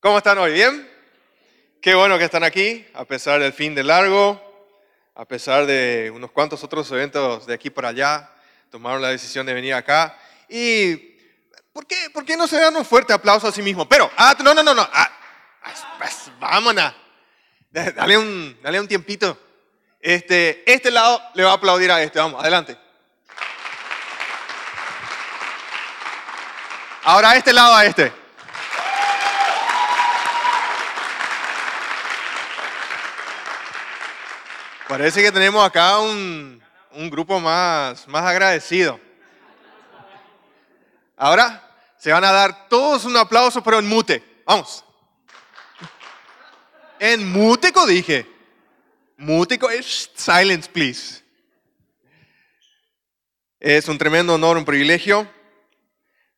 ¿Cómo 0.00 0.18
están 0.18 0.38
hoy? 0.38 0.52
¿Bien? 0.52 0.88
Qué 1.82 1.92
bueno 1.96 2.18
que 2.18 2.24
están 2.24 2.44
aquí, 2.44 2.86
a 2.94 3.04
pesar 3.04 3.40
del 3.40 3.52
fin 3.52 3.74
de 3.74 3.82
largo, 3.82 4.40
a 5.16 5.24
pesar 5.24 5.66
de 5.66 6.12
unos 6.14 6.30
cuantos 6.30 6.62
otros 6.62 6.88
eventos 6.92 7.46
de 7.46 7.54
aquí 7.54 7.68
para 7.68 7.88
allá, 7.88 8.30
tomaron 8.70 9.02
la 9.02 9.08
decisión 9.08 9.44
de 9.44 9.54
venir 9.54 9.74
acá. 9.74 10.16
Y, 10.48 10.94
¿por 11.72 11.84
qué, 11.84 12.10
por 12.14 12.24
qué 12.24 12.36
no 12.36 12.46
se 12.46 12.60
dan 12.60 12.76
un 12.76 12.84
fuerte 12.84 13.12
aplauso 13.12 13.48
a 13.48 13.52
sí 13.52 13.60
mismo? 13.60 13.88
Pero, 13.88 14.08
ah, 14.16 14.36
no, 14.38 14.54
no, 14.54 14.62
no, 14.62 14.72
no, 14.72 14.88
ah, 14.88 15.10
pues, 15.98 16.30
vámonos, 16.38 16.94
dale 17.68 18.18
un, 18.18 18.56
dale 18.62 18.78
un 18.78 18.86
tiempito. 18.86 19.36
Este, 19.98 20.62
este 20.72 20.92
lado 20.92 21.20
le 21.34 21.42
va 21.42 21.50
a 21.50 21.54
aplaudir 21.54 21.90
a 21.90 22.00
este, 22.00 22.20
vamos, 22.20 22.40
adelante. 22.40 22.78
Ahora 27.02 27.34
este 27.34 27.52
lado 27.52 27.74
a 27.74 27.84
este. 27.84 28.27
Parece 34.88 35.22
que 35.22 35.30
tenemos 35.30 35.62
acá 35.62 35.98
un, 35.98 36.62
grupo 37.10 37.38
más, 37.38 38.08
más 38.08 38.24
agradecido. 38.24 38.98
Ahora 41.14 41.62
se 41.98 42.10
van 42.10 42.24
a 42.24 42.32
dar 42.32 42.68
todos 42.70 43.04
un 43.04 43.14
aplauso, 43.14 43.62
pero 43.62 43.80
en 43.80 43.86
mute. 43.86 44.22
Vamos. 44.46 44.82
En 46.98 47.30
mútico 47.30 47.86
dije. 47.86 48.26
Mútico 49.18 49.68
es 49.68 50.10
silence, 50.14 50.70
please. 50.70 51.22
Es 53.60 53.88
un 53.88 53.98
tremendo 53.98 54.36
honor, 54.36 54.56
un 54.56 54.64
privilegio 54.64 55.30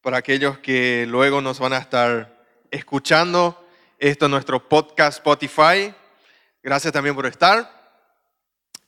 para 0.03 0.17
aquellos 0.17 0.59
que 0.59 1.07
luego 1.07 1.41
nos 1.41 1.61
van 1.61 1.75
a 1.75 1.79
estar 1.79 2.45
escuchando. 2.73 3.65
Esto 4.01 4.25
es 4.25 4.31
nuestro 4.31 4.69
podcast 4.69 5.19
Spotify. 5.19 5.95
Gracias 6.65 6.93
también 6.93 7.15
por 7.15 7.27
estar. 7.27 7.80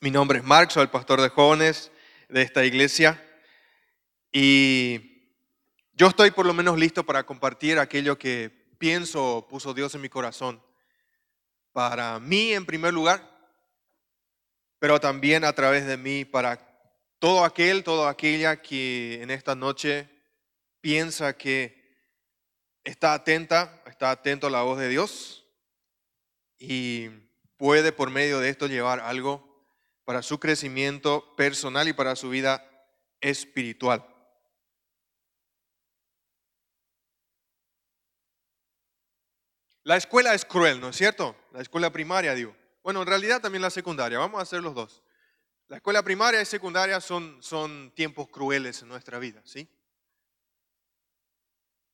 Mi 0.03 0.11
nombre 0.11 0.39
es 0.39 0.43
Mark, 0.43 0.69
soy 0.69 0.83
el 0.83 0.89
pastor 0.89 1.21
de 1.21 1.29
jóvenes 1.29 1.89
de 2.27 2.41
esta 2.41 2.65
iglesia 2.65 3.23
y 4.33 5.31
yo 5.93 6.07
estoy 6.07 6.31
por 6.31 6.45
lo 6.45 6.53
menos 6.53 6.77
listo 6.77 7.05
para 7.05 7.25
compartir 7.25 7.79
aquello 7.79 8.19
que 8.19 8.49
pienso 8.77 9.47
puso 9.49 9.73
Dios 9.73 9.95
en 9.95 10.01
mi 10.01 10.09
corazón. 10.09 10.61
Para 11.71 12.19
mí 12.19 12.51
en 12.51 12.65
primer 12.65 12.93
lugar, 12.93 13.31
pero 14.77 14.99
también 14.99 15.45
a 15.45 15.53
través 15.53 15.85
de 15.85 15.95
mí 15.95 16.25
para 16.25 16.59
todo 17.17 17.45
aquel, 17.45 17.85
toda 17.85 18.09
aquella 18.09 18.61
que 18.61 19.23
en 19.23 19.31
esta 19.31 19.55
noche 19.55 20.09
piensa 20.81 21.37
que 21.37 21.81
está 22.83 23.13
atenta, 23.13 23.81
está 23.85 24.11
atento 24.11 24.47
a 24.47 24.51
la 24.51 24.63
voz 24.63 24.79
de 24.79 24.89
Dios 24.89 25.47
y 26.59 27.07
puede 27.55 27.93
por 27.93 28.09
medio 28.09 28.41
de 28.41 28.49
esto 28.49 28.67
llevar 28.67 28.99
algo 28.99 29.52
para 30.05 30.21
su 30.21 30.39
crecimiento 30.39 31.35
personal 31.35 31.87
y 31.87 31.93
para 31.93 32.15
su 32.15 32.29
vida 32.29 32.63
espiritual. 33.21 34.05
La 39.83 39.97
escuela 39.97 40.33
es 40.33 40.45
cruel, 40.45 40.79
¿no 40.79 40.89
es 40.89 40.95
cierto? 40.95 41.35
La 41.51 41.61
escuela 41.61 41.91
primaria, 41.91 42.33
digo. 42.33 42.55
Bueno, 42.83 43.01
en 43.01 43.07
realidad 43.07 43.41
también 43.41 43.61
la 43.61 43.69
secundaria, 43.69 44.17
vamos 44.17 44.39
a 44.39 44.43
hacer 44.43 44.61
los 44.61 44.73
dos. 44.73 45.03
La 45.67 45.77
escuela 45.77 46.03
primaria 46.03 46.41
y 46.41 46.45
secundaria 46.45 47.01
son, 47.01 47.41
son 47.41 47.91
tiempos 47.95 48.27
crueles 48.29 48.81
en 48.81 48.89
nuestra 48.89 49.19
vida, 49.19 49.41
¿sí? 49.45 49.67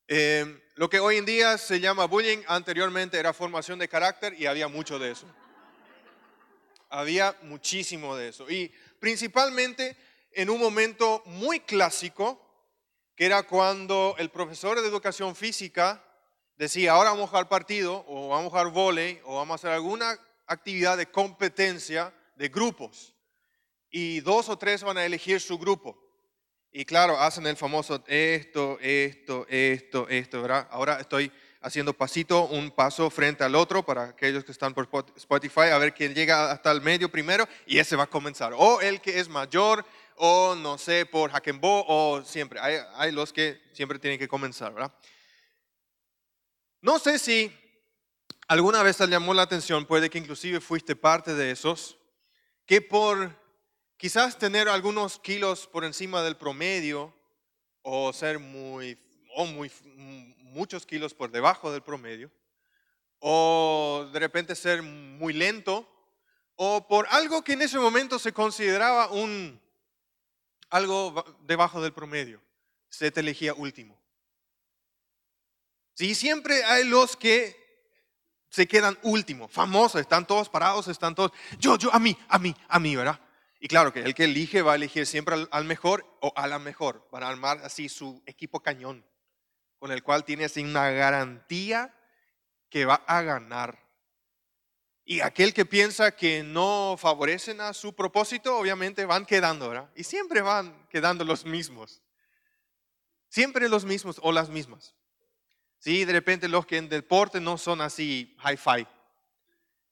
Eh, 0.08 0.64
lo 0.76 0.90
que 0.90 1.00
hoy 1.00 1.18
en 1.18 1.26
día 1.26 1.58
se 1.60 1.80
llama 1.80 2.06
bullying, 2.06 2.40
anteriormente 2.48 3.20
era 3.20 3.32
formación 3.32 3.78
de 3.78 3.88
carácter 3.88 4.34
y 4.34 4.48
había 4.48 4.68
mucho 4.68 4.98
de 4.98 5.12
eso. 5.12 5.28
Había 6.90 7.36
muchísimo 7.44 8.16
de 8.16 8.30
eso. 8.30 8.50
Y 8.50 8.74
principalmente 9.00 9.96
en 10.32 10.50
un 10.50 10.60
momento 10.60 11.24
muy 11.26 11.60
clásico, 11.62 12.46
que 13.16 13.26
era 13.26 13.44
cuando 13.44 14.16
el 14.18 14.30
profesor 14.30 14.80
de 14.80 14.88
educación 14.88 15.36
física 15.36 16.04
decía, 16.58 16.94
ahora 16.94 17.12
vamos 17.12 17.26
a 17.26 17.30
jugar 17.30 17.50
partido, 17.50 18.04
o 18.08 18.30
vamos 18.30 18.48
a 18.48 18.50
jugar 18.50 18.68
volei, 18.68 19.22
o 19.24 19.36
vamos 19.36 19.54
a 19.54 19.56
hacer 19.56 19.72
alguna 19.72 20.20
actividad 20.46 20.98
de 20.98 21.10
competencia 21.10 22.14
de 22.36 22.50
grupos. 22.50 23.16
Y 23.90 24.20
dos 24.22 24.50
o 24.50 24.58
tres 24.58 24.84
van 24.84 24.98
a 24.98 25.06
elegir 25.06 25.42
su 25.42 25.58
grupo. 25.58 25.98
Y 26.72 26.86
claro, 26.86 27.20
hacen 27.20 27.48
el 27.48 27.58
famoso 27.58 28.04
esto, 28.08 28.78
esto, 28.80 29.46
esto, 29.50 30.08
esto, 30.08 30.42
¿verdad? 30.42 30.68
Ahora 30.70 31.00
estoy 31.00 31.32
haciendo 31.62 31.94
pasito, 31.94 32.46
un 32.46 32.72
paso 32.72 33.10
frente 33.10 33.44
al 33.44 33.56
otro 33.56 33.86
para 33.86 34.06
aquellos 34.06 34.44
que 34.44 34.52
están 34.52 34.74
por 34.74 34.88
Spotify, 35.16 35.70
a 35.72 35.78
ver 35.78 35.94
quién 35.94 36.14
llega 36.14 36.52
hasta 36.52 36.72
el 36.72 36.82
medio 36.82 37.10
primero 37.10 37.48
y 37.66 37.80
ese 37.80 37.96
va 37.96 38.04
a 38.04 38.08
comenzar. 38.08 38.54
O 38.56 38.82
el 38.82 39.02
que 39.02 39.20
es 39.20 39.28
mayor, 39.28 39.86
o 40.16 40.56
no 40.56 40.78
sé, 40.78 41.06
por 41.06 41.32
Hakenbo, 41.32 41.86
o 41.88 42.24
siempre. 42.24 42.60
Hay, 42.60 42.78
hay 42.96 43.12
los 43.12 43.34
que 43.34 43.62
siempre 43.74 44.00
tienen 44.00 44.20
que 44.20 44.28
comenzar, 44.28 44.74
¿verdad? 44.74 44.94
No 46.82 46.98
sé 46.98 47.20
si 47.20 47.52
alguna 48.48 48.82
vez 48.84 48.98
te 48.98 49.08
llamó 49.08 49.34
la 49.34 49.42
atención, 49.42 49.86
puede 49.86 50.10
que 50.10 50.18
inclusive 50.18 50.62
fuiste 50.62 50.96
parte 50.96 51.36
de 51.36 51.52
esos, 51.52 51.98
que 52.66 52.82
por 52.82 53.38
quizás 53.98 54.38
tener 54.38 54.70
algunos 54.70 55.20
kilos 55.20 55.68
por 55.68 55.84
encima 55.84 56.24
del 56.24 56.38
promedio, 56.38 57.14
o 57.82 58.14
ser 58.14 58.40
muy, 58.40 58.98
o 59.36 59.46
muy, 59.46 59.72
muchos 60.50 60.86
kilos 60.86 61.14
por 61.14 61.32
debajo 61.32 61.72
del 61.72 61.82
promedio, 61.82 62.32
o 63.20 64.08
de 64.12 64.20
repente 64.20 64.56
ser 64.56 64.82
muy 64.82 65.34
lento, 65.34 65.88
o 66.56 66.88
por 66.88 67.08
algo 67.12 67.44
que 67.44 67.54
en 67.54 67.62
ese 67.62 67.80
momento 67.80 68.20
se 68.20 68.34
consideraba 68.34 69.10
un 69.12 69.62
algo 70.70 71.38
debajo 71.42 71.82
del 71.82 71.94
promedio, 71.94 72.42
se 72.90 73.12
te 73.12 73.22
elegía 73.22 73.54
último. 73.54 74.00
Sí, 75.94 76.16
siempre 76.16 76.64
hay 76.64 76.86
los 76.86 77.16
que 77.16 77.58
se 78.50 78.68
quedan 78.68 78.98
últimos, 79.04 79.52
famosos, 79.52 80.02
están 80.02 80.26
todos 80.26 80.50
parados, 80.50 80.88
están 80.88 81.14
todos, 81.14 81.32
yo, 81.60 81.78
yo, 81.78 81.94
a 81.94 82.00
mí, 82.00 82.18
a 82.28 82.40
mí, 82.40 82.56
a 82.68 82.80
mí, 82.80 82.96
¿verdad? 82.96 83.20
Y 83.60 83.68
claro 83.68 83.92
que 83.92 84.02
el 84.02 84.16
que 84.16 84.24
elige 84.24 84.62
va 84.62 84.74
a 84.74 84.76
elegir 84.76 85.06
siempre 85.06 85.36
al, 85.36 85.50
al 85.52 85.66
mejor 85.66 86.06
o 86.22 86.32
a 86.36 86.48
la 86.48 86.58
mejor, 86.58 87.08
para 87.10 87.28
armar 87.28 87.60
así 87.64 87.90
su 87.90 88.24
equipo 88.26 88.62
cañón 88.62 89.06
con 89.80 89.92
el 89.92 90.04
cual 90.04 90.26
tiene 90.26 90.46
así 90.46 90.62
una 90.62 90.90
garantía 90.92 91.96
que 92.70 92.86
va 92.86 92.96
a 93.08 93.22
ganar. 93.22 93.80
Y 95.06 95.22
aquel 95.22 95.54
que 95.54 95.66
piensa 95.66 96.16
que 96.16 96.44
no 96.44 96.96
favorecen 97.00 97.62
a 97.62 97.74
su 97.74 97.96
propósito, 97.96 98.58
obviamente 98.58 99.06
van 99.06 99.26
quedando, 99.26 99.70
¿verdad? 99.70 99.90
Y 99.96 100.04
siempre 100.04 100.42
van 100.42 100.88
quedando 100.90 101.24
los 101.24 101.46
mismos. 101.46 102.04
Siempre 103.30 103.70
los 103.70 103.86
mismos 103.86 104.20
o 104.22 104.32
las 104.32 104.50
mismas. 104.50 104.94
Sí, 105.80 106.06
de 106.06 106.14
repente 106.14 106.48
los 106.48 106.66
que 106.66 106.78
en 106.78 106.90
deporte 106.90 107.40
no 107.40 107.58
son 107.58 107.82
así 107.82 108.38
hi-fi. 108.44 108.86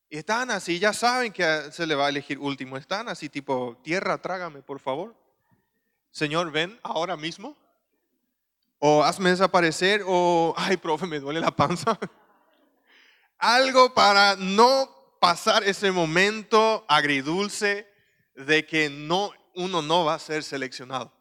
Están 0.09 0.51
así, 0.51 0.79
ya 0.79 0.93
saben 0.93 1.33
que 1.33 1.71
se 1.71 1.87
le 1.87 1.95
va 1.95 2.05
a 2.05 2.09
elegir 2.09 2.37
último. 2.37 2.77
Están 2.77 3.09
así 3.09 3.29
tipo, 3.29 3.79
tierra, 3.83 4.21
trágame, 4.21 4.61
por 4.61 4.79
favor. 4.79 5.15
Señor, 6.11 6.51
ven 6.51 6.79
ahora 6.83 7.17
mismo 7.17 7.57
o 8.79 9.03
hazme 9.03 9.31
desaparecer, 9.31 10.03
o, 10.05 10.53
ay, 10.57 10.77
profe, 10.77 11.05
me 11.05 11.19
duele 11.19 11.39
la 11.39 11.51
panza. 11.51 11.97
Algo 13.37 13.93
para 13.93 14.35
no 14.35 15.17
pasar 15.19 15.63
ese 15.63 15.91
momento 15.91 16.85
agridulce 16.87 17.87
de 18.35 18.65
que 18.65 18.89
no, 18.89 19.31
uno 19.55 19.81
no 19.81 20.05
va 20.05 20.15
a 20.15 20.19
ser 20.19 20.43
seleccionado. 20.43 21.13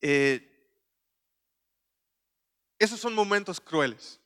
Eh, 0.00 0.44
esos 2.78 3.00
son 3.00 3.14
momentos 3.14 3.60
crueles. 3.60 4.20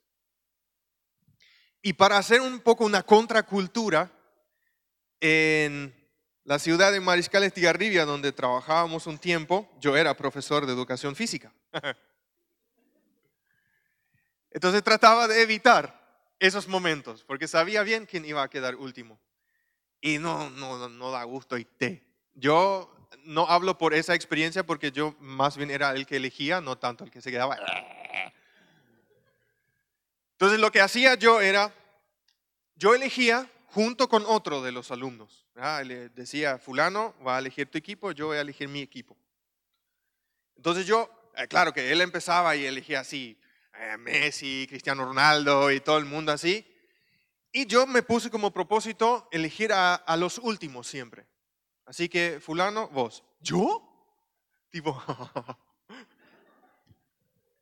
Y 1.81 1.93
para 1.93 2.17
hacer 2.17 2.39
un 2.41 2.59
poco 2.59 2.85
una 2.85 3.03
contracultura, 3.03 4.11
en 5.19 6.02
la 6.45 6.59
ciudad 6.59 6.91
de 6.91 6.99
Mariscal 6.99 7.43
Estigarribia, 7.43 8.05
donde 8.05 8.31
trabajábamos 8.31 9.07
un 9.07 9.17
tiempo, 9.17 9.69
yo 9.79 9.95
era 9.95 10.15
profesor 10.15 10.65
de 10.65 10.73
educación 10.73 11.15
física. 11.15 11.53
Entonces 14.51 14.83
trataba 14.83 15.27
de 15.27 15.41
evitar 15.41 16.03
esos 16.39 16.67
momentos, 16.67 17.23
porque 17.23 17.47
sabía 17.47 17.83
bien 17.83 18.05
quién 18.05 18.25
iba 18.25 18.43
a 18.43 18.49
quedar 18.49 18.75
último. 18.75 19.19
Y 20.01 20.17
no, 20.17 20.49
no, 20.49 20.89
no 20.89 21.11
da 21.11 21.23
gusto 21.23 21.57
y 21.57 21.63
te. 21.63 22.03
Yo 22.35 22.93
no 23.23 23.47
hablo 23.47 23.77
por 23.77 23.93
esa 23.93 24.13
experiencia 24.13 24.65
porque 24.65 24.91
yo 24.91 25.15
más 25.19 25.55
bien 25.55 25.71
era 25.71 25.91
el 25.91 26.05
que 26.05 26.17
elegía, 26.17 26.59
no 26.59 26.77
tanto 26.77 27.05
el 27.05 27.11
que 27.11 27.21
se 27.21 27.31
quedaba. 27.31 27.57
Entonces 30.33 30.59
lo 30.59 30.71
que 30.71 30.81
hacía 30.81 31.15
yo 31.15 31.39
era, 31.39 31.73
yo 32.75 32.93
elegía 32.93 33.49
junto 33.67 34.09
con 34.09 34.25
otro 34.27 34.61
de 34.61 34.73
los 34.73 34.91
alumnos. 34.91 35.42
Le 35.55 36.09
decía, 36.09 36.57
fulano 36.57 37.13
va 37.25 37.37
a 37.37 37.39
elegir 37.39 37.69
tu 37.69 37.77
equipo, 37.77 38.11
yo 38.11 38.27
voy 38.27 38.37
a 38.37 38.41
elegir 38.41 38.67
mi 38.67 38.81
equipo. 38.81 39.15
Entonces 40.55 40.85
yo, 40.85 41.09
eh, 41.35 41.47
claro 41.47 41.73
que 41.73 41.91
él 41.91 42.01
empezaba 42.01 42.55
y 42.55 42.65
elegía 42.65 43.01
así, 43.01 43.37
eh, 43.75 43.97
Messi, 43.97 44.65
Cristiano 44.67 45.05
Ronaldo 45.05 45.71
y 45.71 45.79
todo 45.79 45.97
el 45.97 46.05
mundo 46.05 46.31
así. 46.31 46.65
Y 47.51 47.67
yo 47.67 47.85
me 47.85 48.01
puse 48.01 48.31
como 48.31 48.51
propósito 48.51 49.27
elegir 49.31 49.71
a, 49.73 50.03
los 50.17 50.39
últimos 50.39 50.87
siempre. 50.87 51.27
Así 51.85 52.09
que, 52.09 52.39
fulano, 52.39 52.87
vos. 52.89 53.23
¿Yo? 53.39 54.17
Tipo... 54.71 54.99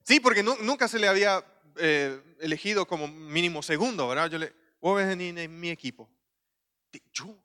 sí, 0.04 0.22
porque 0.22 0.44
nunca 0.44 0.88
se 0.88 0.98
le 0.98 1.10
había 1.10 1.44
eh, 1.76 2.22
elegido 2.40 2.88
como 2.88 3.08
mínimo 3.10 3.62
segundo, 3.62 4.08
¿verdad? 4.08 4.30
Yo 4.30 4.38
le, 4.38 4.54
vos 4.80 4.96
ves 4.96 5.08
en, 5.10 5.60
mi 5.60 5.70
equipo. 5.70 6.10
¿Yo? 7.12 7.41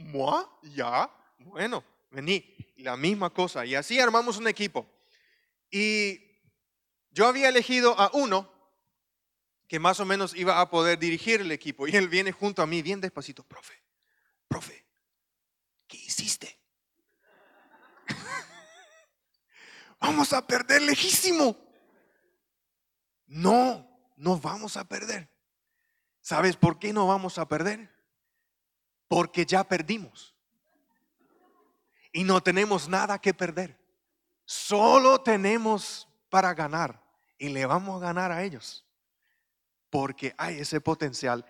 ¿Moi? 0.00 0.44
Ya, 0.62 1.10
bueno, 1.38 1.84
vení. 2.10 2.56
La 2.76 2.96
misma 2.96 3.30
cosa. 3.30 3.64
Y 3.66 3.74
así 3.74 4.00
armamos 4.00 4.38
un 4.38 4.48
equipo. 4.48 4.86
Y 5.70 6.18
yo 7.10 7.26
había 7.26 7.48
elegido 7.48 7.98
a 7.98 8.10
uno 8.14 8.50
que 9.68 9.78
más 9.78 10.00
o 10.00 10.04
menos 10.04 10.34
iba 10.34 10.60
a 10.60 10.70
poder 10.70 10.98
dirigir 10.98 11.40
el 11.40 11.52
equipo. 11.52 11.86
Y 11.86 11.94
él 11.94 12.08
viene 12.08 12.32
junto 12.32 12.62
a 12.62 12.66
mí 12.66 12.82
bien 12.82 13.00
despacito, 13.00 13.44
profe, 13.44 13.74
profe, 14.48 14.84
¿qué 15.86 15.96
hiciste? 15.96 16.58
vamos 20.00 20.32
a 20.32 20.44
perder 20.46 20.82
lejísimo. 20.82 21.56
No, 23.26 24.12
no 24.16 24.40
vamos 24.40 24.76
a 24.76 24.84
perder. 24.84 25.30
¿Sabes 26.20 26.56
por 26.56 26.78
qué 26.78 26.92
no 26.92 27.06
vamos 27.06 27.38
a 27.38 27.46
perder? 27.46 27.99
Porque 29.10 29.44
ya 29.44 29.64
perdimos. 29.64 30.32
Y 32.12 32.22
no 32.22 32.40
tenemos 32.40 32.88
nada 32.88 33.18
que 33.18 33.34
perder. 33.34 33.76
Solo 34.44 35.20
tenemos 35.20 36.08
para 36.30 36.54
ganar. 36.54 37.02
Y 37.36 37.48
le 37.48 37.66
vamos 37.66 38.00
a 38.00 38.06
ganar 38.06 38.30
a 38.30 38.44
ellos 38.44 38.86
porque 39.90 40.32
hay 40.38 40.60
ese 40.60 40.80
potencial 40.80 41.44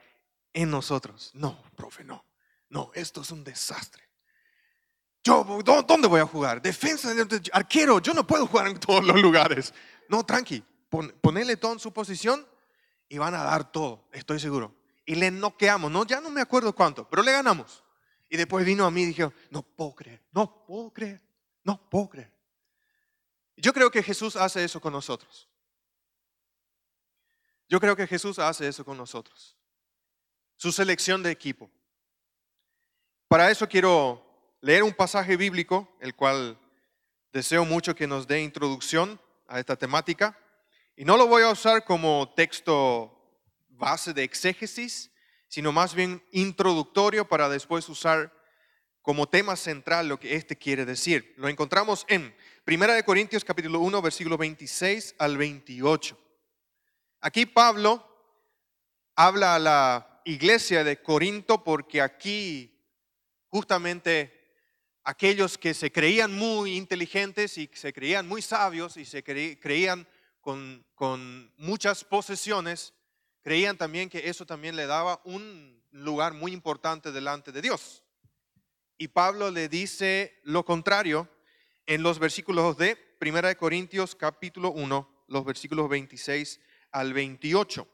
en 0.53 0.71
nosotros. 0.71 1.31
No, 1.35 1.63
profe, 1.77 2.03
no. 2.03 2.25
No, 2.71 2.91
esto 2.95 3.21
es 3.21 3.31
un 3.31 3.45
desastre. 3.45 4.03
Yo, 5.23 5.45
¿dónde 5.87 6.09
voy 6.09 6.21
a 6.21 6.27
jugar? 6.27 6.63
Defensa, 6.63 7.13
arquero, 7.53 8.01
yo 8.01 8.15
no 8.15 8.27
puedo 8.27 8.47
jugar 8.47 8.69
en 8.69 8.81
todos 8.81 9.05
los 9.05 9.21
lugares. 9.21 9.75
No, 10.09 10.25
tranqui, 10.25 10.65
ponele 11.21 11.57
todo 11.59 11.75
en 11.75 11.79
su 11.79 11.93
posición 11.93 12.47
y 13.09 13.19
van 13.19 13.35
a 13.35 13.45
dar 13.45 13.71
todo, 13.71 14.09
estoy 14.13 14.41
seguro. 14.41 14.75
Y 15.11 15.17
le 15.17 15.33
noqueamos, 15.33 15.91
no, 15.91 16.07
ya 16.07 16.21
no 16.21 16.31
me 16.31 16.41
acuerdo 16.41 16.73
cuánto, 16.73 17.05
pero 17.11 17.25
le 17.25 17.33
ganamos. 17.33 17.83
Y 18.29 18.37
después 18.37 18.65
vino 18.65 18.87
a 18.87 18.93
mí 18.93 19.03
y 19.03 19.07
dijo, 19.07 19.33
no 19.51 19.61
puedo 19.61 19.93
creer, 19.93 20.23
no 20.31 20.65
puedo 20.65 20.93
creer, 20.93 21.21
no 21.65 21.91
puedo 21.91 22.11
creer. 22.11 22.33
Yo 23.57 23.73
creo 23.73 23.91
que 23.91 24.05
Jesús 24.05 24.37
hace 24.37 24.63
eso 24.63 24.81
con 24.81 24.93
nosotros. 24.93 25.49
Yo 27.69 27.81
creo 27.81 27.97
que 27.97 28.07
Jesús 28.07 28.39
hace 28.39 28.69
eso 28.69 28.85
con 28.85 28.97
nosotros. 28.97 29.57
Su 30.55 30.71
selección 30.71 31.25
de 31.25 31.33
equipo. 31.33 31.69
Para 33.27 33.51
eso 33.51 33.69
quiero 33.69 34.25
leer 34.61 34.85
un 34.85 34.95
pasaje 34.95 35.37
bíblico, 35.37 35.89
el 35.99 36.15
cual 36.15 36.57
deseo 37.33 37.65
mucho 37.65 37.97
que 37.97 38.07
nos 38.07 38.29
dé 38.29 38.43
introducción 38.43 39.21
a 39.49 39.59
esta 39.59 39.75
temática. 39.75 40.39
Y 40.95 41.05
no 41.05 41.17
lo 41.17 41.27
voy 41.27 41.43
a 41.43 41.51
usar 41.51 41.85
como 41.85 42.33
texto 42.37 43.20
base 43.81 44.13
de 44.13 44.23
exégesis, 44.23 45.11
sino 45.49 45.73
más 45.73 45.97
bien 45.97 46.23
introductorio 46.31 47.27
para 47.27 47.49
después 47.49 47.89
usar 47.89 48.33
como 49.03 49.29
tema 49.29 49.57
central 49.57 50.07
lo 50.07 50.21
que 50.21 50.37
este 50.37 50.57
quiere 50.57 50.85
decir. 50.85 51.35
Lo 51.37 51.49
encontramos 51.49 52.05
en 52.09 52.33
1 52.67 53.05
Corintios 53.05 53.45
capítulo 53.45 53.81
1, 53.81 54.01
versículo 54.03 54.39
26 54.39 55.17
al 55.19 55.37
28. 55.37 56.17
Aquí 57.23 57.47
Pablo 57.47 58.07
habla 59.17 59.57
a 59.57 59.59
la 59.59 60.23
iglesia 60.25 60.85
de 60.85 61.03
Corinto 61.03 61.65
porque 61.65 62.01
aquí 62.01 62.79
justamente 63.49 64.55
aquellos 65.03 65.59
que 65.59 65.75
se 65.75 65.91
creían 65.91 66.33
muy 66.33 66.77
inteligentes 66.77 67.59
y 67.59 67.69
se 67.73 67.93
creían 67.93 68.29
muy 68.29 68.43
sabios 68.43 68.97
y 68.97 69.05
se 69.05 69.25
creían 69.25 70.07
con, 70.41 70.87
con 70.95 71.53
muchas 71.57 72.05
posesiones, 72.05 72.95
creían 73.43 73.77
también 73.77 74.09
que 74.09 74.29
eso 74.29 74.47
también 74.47 74.77
le 74.77 74.87
daba 74.87 75.21
un 75.25 75.83
lugar 75.91 76.35
muy 76.35 76.53
importante 76.53 77.13
delante 77.13 77.53
de 77.53 77.63
Dios. 77.63 78.05
Y 78.99 79.09
Pablo 79.09 79.51
le 79.51 79.69
dice 79.69 80.41
lo 80.43 80.65
contrario 80.65 81.29
en 81.87 82.03
los 82.03 82.19
versículos 82.19 82.77
de 82.77 82.99
1 83.21 83.57
Corintios 83.57 84.15
capítulo 84.15 84.73
1, 84.73 85.25
los 85.29 85.45
versículos 85.45 85.89
26 85.89 86.61
al 86.93 87.13
28. 87.13 87.89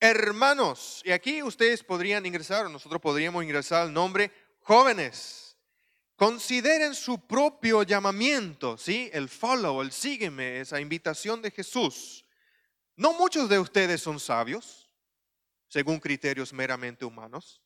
Hermanos, 0.00 1.02
y 1.04 1.12
aquí 1.12 1.42
ustedes 1.42 1.84
podrían 1.84 2.24
ingresar, 2.24 2.64
o 2.64 2.68
nosotros 2.70 3.02
podríamos 3.02 3.44
ingresar 3.44 3.82
al 3.82 3.92
nombre 3.92 4.32
jóvenes. 4.60 5.58
Consideren 6.16 6.94
su 6.94 7.26
propio 7.26 7.82
llamamiento, 7.82 8.78
¿sí? 8.78 9.10
El 9.12 9.28
follow, 9.28 9.82
el 9.82 9.92
sígueme, 9.92 10.60
esa 10.60 10.80
invitación 10.80 11.42
de 11.42 11.50
Jesús. 11.50 12.24
No 13.00 13.14
muchos 13.14 13.48
de 13.48 13.58
ustedes 13.58 14.02
son 14.02 14.20
sabios, 14.20 14.86
según 15.68 15.98
criterios 15.98 16.52
meramente 16.52 17.06
humanos. 17.06 17.62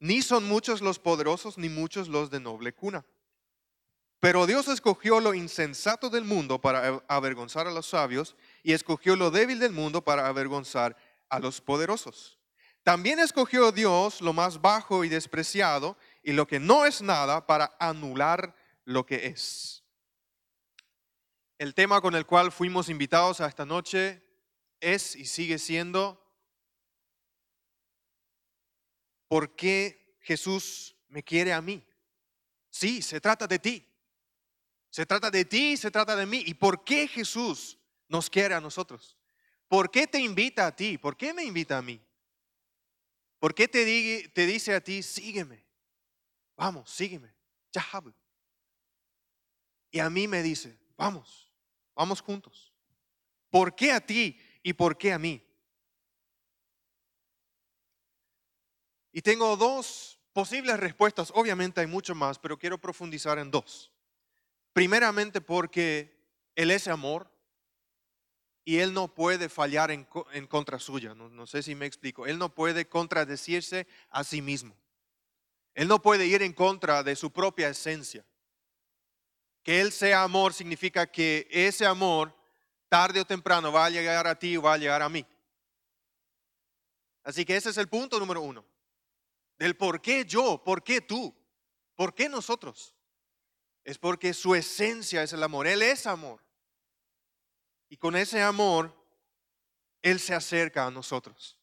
Ni 0.00 0.20
son 0.20 0.48
muchos 0.48 0.80
los 0.80 0.98
poderosos, 0.98 1.56
ni 1.58 1.68
muchos 1.68 2.08
los 2.08 2.28
de 2.28 2.40
noble 2.40 2.74
cuna. 2.74 3.06
Pero 4.18 4.46
Dios 4.46 4.66
escogió 4.66 5.20
lo 5.20 5.32
insensato 5.32 6.10
del 6.10 6.24
mundo 6.24 6.60
para 6.60 7.04
avergonzar 7.06 7.68
a 7.68 7.70
los 7.70 7.86
sabios 7.86 8.34
y 8.64 8.72
escogió 8.72 9.14
lo 9.14 9.30
débil 9.30 9.60
del 9.60 9.70
mundo 9.70 10.02
para 10.02 10.26
avergonzar 10.26 10.96
a 11.28 11.38
los 11.38 11.60
poderosos. 11.60 12.36
También 12.82 13.20
escogió 13.20 13.70
Dios 13.70 14.20
lo 14.20 14.32
más 14.32 14.60
bajo 14.60 15.04
y 15.04 15.08
despreciado 15.08 15.96
y 16.24 16.32
lo 16.32 16.48
que 16.48 16.58
no 16.58 16.84
es 16.84 17.00
nada 17.00 17.46
para 17.46 17.76
anular 17.78 18.56
lo 18.84 19.06
que 19.06 19.26
es. 19.26 19.77
El 21.58 21.74
tema 21.74 22.00
con 22.00 22.14
el 22.14 22.24
cual 22.24 22.52
fuimos 22.52 22.88
invitados 22.88 23.40
a 23.40 23.48
esta 23.48 23.66
noche 23.66 24.22
es 24.80 25.16
y 25.16 25.26
sigue 25.26 25.58
siendo 25.58 26.24
¿por 29.26 29.56
qué 29.56 30.16
Jesús 30.20 30.96
me 31.08 31.22
quiere 31.22 31.52
a 31.52 31.60
mí? 31.60 31.84
Sí, 32.70 33.02
se 33.02 33.20
trata 33.20 33.46
de 33.46 33.58
ti. 33.58 33.84
Se 34.90 35.04
trata 35.04 35.30
de 35.30 35.44
ti, 35.44 35.76
se 35.76 35.90
trata 35.90 36.16
de 36.16 36.26
mí. 36.26 36.42
¿Y 36.46 36.54
por 36.54 36.84
qué 36.84 37.08
Jesús 37.08 37.78
nos 38.08 38.30
quiere 38.30 38.54
a 38.54 38.60
nosotros? 38.60 39.16
¿Por 39.66 39.90
qué 39.90 40.06
te 40.06 40.20
invita 40.20 40.66
a 40.66 40.74
ti? 40.74 40.96
¿Por 40.96 41.16
qué 41.16 41.34
me 41.34 41.44
invita 41.44 41.78
a 41.78 41.82
mí? 41.82 42.00
¿Por 43.38 43.54
qué 43.54 43.68
te, 43.68 43.84
dice 43.84 44.74
a 44.74 44.80
ti, 44.80 45.02
sígueme? 45.02 45.64
Vamos, 46.56 46.90
sígueme. 46.90 47.32
Y 49.90 50.00
a 50.00 50.10
mí 50.10 50.26
me 50.26 50.42
dice, 50.42 50.78
vamos, 50.96 51.47
vamos 51.98 52.20
juntos. 52.20 52.72
¿Por 53.50 53.74
qué 53.74 53.90
a 53.90 54.00
ti 54.00 54.40
y 54.62 54.72
por 54.72 54.96
qué 54.96 55.12
a 55.12 55.18
mí? 55.18 55.44
Y 59.10 59.20
tengo 59.20 59.56
dos 59.56 60.20
posibles 60.32 60.78
respuestas. 60.78 61.32
Obviamente 61.34 61.80
hay 61.80 61.88
mucho 61.88 62.14
más, 62.14 62.38
pero 62.38 62.56
quiero 62.56 62.78
profundizar 62.78 63.38
en 63.40 63.50
dos. 63.50 63.92
Primeramente 64.72 65.40
porque 65.40 66.16
Él 66.54 66.70
es 66.70 66.86
amor 66.86 67.28
y 68.64 68.78
Él 68.78 68.94
no 68.94 69.12
puede 69.12 69.48
fallar 69.48 69.90
en, 69.90 70.04
contra 70.46 70.78
suya. 70.78 71.14
No, 71.14 71.46
sé 71.48 71.64
si 71.64 71.74
me 71.74 71.86
explico. 71.86 72.26
Él 72.28 72.38
no 72.38 72.54
puede 72.54 72.88
contradecirse 72.88 73.88
a 74.10 74.22
sí 74.22 74.40
mismo. 74.40 74.76
Él 75.74 75.88
no 75.88 76.00
puede 76.00 76.26
ir 76.26 76.42
en 76.42 76.52
contra 76.52 77.02
de 77.02 77.16
su 77.16 77.32
propia 77.32 77.68
esencia. 77.68 78.24
Que 79.68 79.82
Él 79.82 79.92
sea 79.92 80.22
amor 80.22 80.54
significa 80.54 81.06
que 81.06 81.46
ese 81.50 81.84
amor, 81.84 82.34
tarde 82.88 83.20
o 83.20 83.26
temprano, 83.26 83.70
va 83.70 83.84
a 83.84 83.90
llegar 83.90 84.26
a 84.26 84.34
ti 84.34 84.56
o 84.56 84.62
va 84.62 84.72
a 84.72 84.78
llegar 84.78 85.02
a 85.02 85.10
mí. 85.10 85.26
Así 87.22 87.44
que 87.44 87.54
ese 87.54 87.68
es 87.68 87.76
el 87.76 87.86
punto 87.86 88.18
número 88.18 88.40
uno. 88.40 88.64
Del 89.58 89.76
por 89.76 90.00
qué 90.00 90.24
yo, 90.24 90.64
por 90.64 90.82
qué 90.82 91.02
tú, 91.02 91.36
por 91.96 92.14
qué 92.14 92.30
nosotros 92.30 92.96
es 93.84 93.98
porque 93.98 94.32
su 94.32 94.54
esencia 94.54 95.22
es 95.22 95.34
el 95.34 95.42
amor. 95.42 95.66
Él 95.66 95.82
es 95.82 96.06
amor. 96.06 96.42
Y 97.90 97.98
con 97.98 98.16
ese 98.16 98.40
amor, 98.40 98.98
Él 100.00 100.18
se 100.18 100.34
acerca 100.34 100.86
a 100.86 100.90
nosotros. 100.90 101.58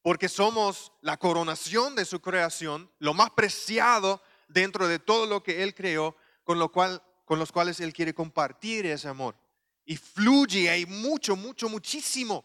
Porque 0.00 0.30
somos 0.30 0.90
la 1.02 1.18
coronación 1.18 1.94
de 1.94 2.06
su 2.06 2.22
creación, 2.22 2.90
lo 2.98 3.12
más 3.12 3.28
preciado 3.32 4.22
dentro 4.48 4.88
de 4.88 4.98
todo 4.98 5.26
lo 5.26 5.42
que 5.42 5.62
Él 5.62 5.74
creó, 5.74 6.16
con, 6.44 6.58
lo 6.58 6.72
cual, 6.72 7.02
con 7.30 7.38
los 7.38 7.52
cuales 7.52 7.78
Él 7.78 7.92
quiere 7.92 8.12
compartir 8.12 8.86
ese 8.86 9.06
amor. 9.06 9.36
Y 9.84 9.96
fluye, 9.96 10.68
hay 10.68 10.84
mucho, 10.84 11.36
mucho, 11.36 11.68
muchísimo. 11.68 12.44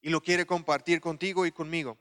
Y 0.00 0.08
lo 0.08 0.20
quiere 0.20 0.46
compartir 0.46 1.00
contigo 1.00 1.44
y 1.44 1.50
conmigo. 1.50 1.98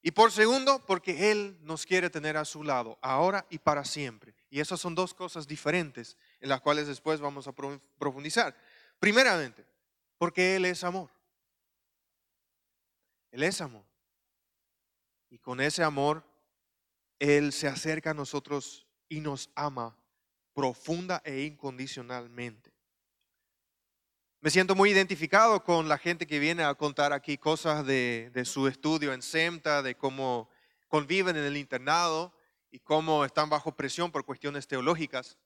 Y 0.00 0.12
por 0.12 0.30
segundo, 0.30 0.86
porque 0.86 1.32
Él 1.32 1.58
nos 1.62 1.84
quiere 1.84 2.08
tener 2.08 2.36
a 2.36 2.44
su 2.44 2.62
lado, 2.62 3.00
ahora 3.02 3.48
y 3.50 3.58
para 3.58 3.84
siempre. 3.84 4.32
Y 4.48 4.60
esas 4.60 4.78
son 4.78 4.94
dos 4.94 5.12
cosas 5.12 5.48
diferentes 5.48 6.16
en 6.38 6.50
las 6.50 6.60
cuales 6.60 6.86
después 6.86 7.20
vamos 7.20 7.48
a 7.48 7.52
profundizar. 7.98 8.56
Primeramente, 9.00 9.66
porque 10.18 10.54
Él 10.54 10.66
es 10.66 10.84
amor. 10.84 11.10
Él 13.32 13.42
es 13.42 13.60
amor. 13.60 13.84
Y 15.30 15.38
con 15.38 15.60
ese 15.60 15.82
amor, 15.82 16.22
Él 17.18 17.52
se 17.52 17.66
acerca 17.66 18.12
a 18.12 18.14
nosotros 18.14 18.86
y 19.08 19.18
nos 19.18 19.50
ama 19.56 19.98
profunda 20.58 21.22
e 21.24 21.42
incondicionalmente. 21.42 22.72
Me 24.40 24.50
siento 24.50 24.74
muy 24.74 24.90
identificado 24.90 25.62
con 25.62 25.88
la 25.88 25.98
gente 25.98 26.26
que 26.26 26.40
viene 26.40 26.64
a 26.64 26.74
contar 26.74 27.12
aquí 27.12 27.38
cosas 27.38 27.86
de, 27.86 28.32
su 28.44 28.66
estudio 28.66 29.12
en 29.12 29.22
SEMTA, 29.22 29.82
de 29.82 29.94
cómo 29.94 30.50
conviven 30.88 31.36
en 31.36 31.44
el 31.44 31.56
internado 31.56 32.34
y 32.72 32.80
cómo 32.80 33.24
están 33.24 33.48
bajo 33.48 33.76
presión 33.76 34.10
por 34.10 34.24
cuestiones 34.24 34.66
teológicas. 34.66 35.38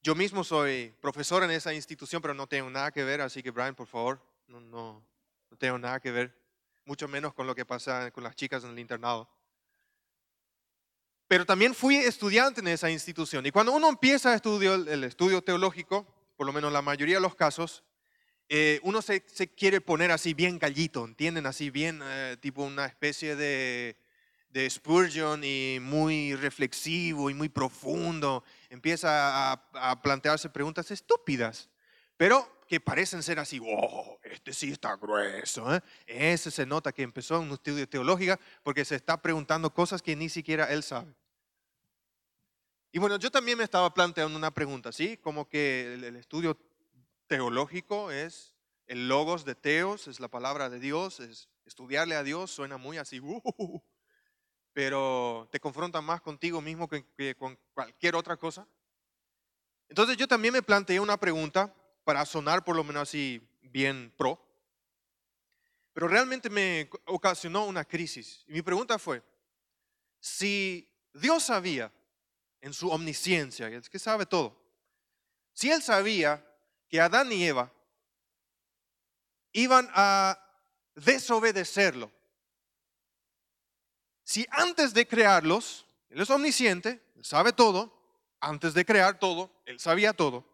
Yo 0.00 0.14
mismo 0.14 0.44
soy 0.44 0.94
profesor 1.02 1.42
en 1.42 1.50
esa 1.50 1.74
institución, 1.74 2.22
pero 2.22 2.32
no 2.32 2.46
tengo 2.46 2.70
nada 2.70 2.92
que 2.92 3.04
ver, 3.04 3.20
así 3.20 3.42
que 3.42 3.50
Brian, 3.50 3.74
por 3.74 3.86
favor, 3.86 4.26
no, 4.46 4.60
no, 4.60 5.06
no 5.50 5.56
tengo 5.58 5.78
nada 5.78 6.00
que 6.00 6.10
ver, 6.10 6.34
mucho 6.86 7.06
menos 7.06 7.34
con 7.34 7.46
lo 7.46 7.54
que 7.54 7.66
pasa 7.66 8.10
con 8.12 8.24
las 8.24 8.34
chicas 8.34 8.64
en 8.64 8.70
el 8.70 8.78
internado. 8.78 9.28
Pero 11.30 11.46
también 11.46 11.76
fui 11.76 11.94
estudiante 11.94 12.60
en 12.60 12.66
esa 12.66 12.90
institución 12.90 13.46
y 13.46 13.52
cuando 13.52 13.70
uno 13.70 13.88
empieza 13.88 14.32
a 14.32 14.34
estudiar 14.34 14.80
el 14.88 15.04
estudio 15.04 15.40
teológico, 15.40 16.04
por 16.36 16.44
lo 16.44 16.52
menos 16.52 16.72
la 16.72 16.82
mayoría 16.82 17.14
de 17.14 17.20
los 17.20 17.36
casos, 17.36 17.84
eh, 18.48 18.80
uno 18.82 19.00
se, 19.00 19.22
quiere 19.56 19.80
poner 19.80 20.10
así 20.10 20.34
bien 20.34 20.58
gallito, 20.58 21.04
¿entienden? 21.04 21.46
Así 21.46 21.70
bien, 21.70 22.00
eh, 22.02 22.36
tipo 22.40 22.64
una 22.64 22.84
especie 22.84 23.36
de, 23.36 23.96
de, 24.48 24.68
Spurgeon 24.68 25.44
y 25.44 25.78
muy 25.80 26.34
reflexivo 26.34 27.30
y 27.30 27.34
muy 27.34 27.48
profundo. 27.48 28.42
Empieza 28.68 29.52
a, 29.52 30.02
plantearse 30.02 30.50
preguntas 30.50 30.90
estúpidas, 30.90 31.70
pero 32.16 32.58
que 32.66 32.80
parecen 32.80 33.22
ser 33.22 33.38
así, 33.38 33.60
oh, 33.64 34.18
este 34.24 34.52
sí 34.52 34.72
está 34.72 34.96
grueso. 34.96 35.72
¿eh? 35.76 35.80
Ese 36.08 36.50
se 36.50 36.66
nota 36.66 36.90
que 36.90 37.02
empezó 37.02 37.36
en 37.36 37.42
un 37.42 37.52
estudio 37.52 37.88
teológico 37.88 38.36
porque 38.64 38.84
se 38.84 38.96
está 38.96 39.22
preguntando 39.22 39.72
cosas 39.72 40.02
que 40.02 40.16
ni 40.16 40.28
siquiera 40.28 40.64
él 40.72 40.82
sabe. 40.82 41.19
Y 42.92 42.98
bueno, 42.98 43.16
yo 43.18 43.30
también 43.30 43.56
me 43.56 43.64
estaba 43.64 43.94
planteando 43.94 44.36
una 44.36 44.50
pregunta, 44.50 44.90
¿sí? 44.90 45.16
Como 45.18 45.48
que 45.48 45.94
el, 45.94 46.16
estudio 46.16 46.58
teológico 47.28 48.10
es 48.10 48.56
el 48.88 49.06
logos 49.06 49.44
de 49.44 49.54
Teos, 49.54 50.08
es 50.08 50.18
la 50.18 50.26
palabra 50.26 50.68
de 50.68 50.80
Dios, 50.80 51.20
es 51.20 51.48
estudiarle 51.64 52.16
a 52.16 52.24
Dios, 52.24 52.50
suena 52.50 52.78
muy 52.78 52.98
así, 52.98 53.20
uh, 53.22 53.80
pero 54.72 55.48
te 55.52 55.60
confronta 55.60 56.00
más 56.00 56.20
contigo 56.20 56.60
mismo 56.60 56.88
que, 56.88 57.06
que 57.16 57.36
con 57.36 57.56
cualquier 57.72 58.16
otra 58.16 58.36
cosa. 58.36 58.66
Entonces 59.88 60.16
yo 60.16 60.26
también 60.26 60.54
me 60.54 60.62
planteé 60.62 60.98
una 60.98 61.16
pregunta 61.16 61.72
para 62.02 62.26
sonar 62.26 62.64
por 62.64 62.74
lo 62.74 62.82
menos 62.82 63.02
así 63.02 63.40
bien 63.62 64.12
pro, 64.16 64.44
pero 65.92 66.08
realmente 66.08 66.50
me 66.50 66.90
ocasionó 67.06 67.66
una 67.66 67.84
crisis. 67.84 68.44
Y 68.48 68.52
mi 68.52 68.62
pregunta 68.62 68.98
fue, 68.98 69.22
si 70.18 70.92
Dios 71.12 71.44
sabía 71.44 71.92
en 72.60 72.72
su 72.72 72.90
omnisciencia, 72.90 73.68
es 73.68 73.88
que 73.88 73.98
sabe 73.98 74.26
todo. 74.26 74.60
Si 75.52 75.70
él 75.70 75.82
sabía 75.82 76.44
que 76.88 77.00
Adán 77.00 77.32
y 77.32 77.44
Eva 77.44 77.72
iban 79.52 79.88
a 79.94 80.38
desobedecerlo, 80.94 82.10
si 84.24 84.46
antes 84.50 84.94
de 84.94 85.06
crearlos, 85.06 85.86
él 86.08 86.20
es 86.20 86.30
omnisciente, 86.30 87.02
sabe 87.22 87.52
todo, 87.52 87.98
antes 88.40 88.74
de 88.74 88.84
crear 88.84 89.18
todo, 89.18 89.50
él 89.66 89.80
sabía 89.80 90.12
todo, 90.12 90.46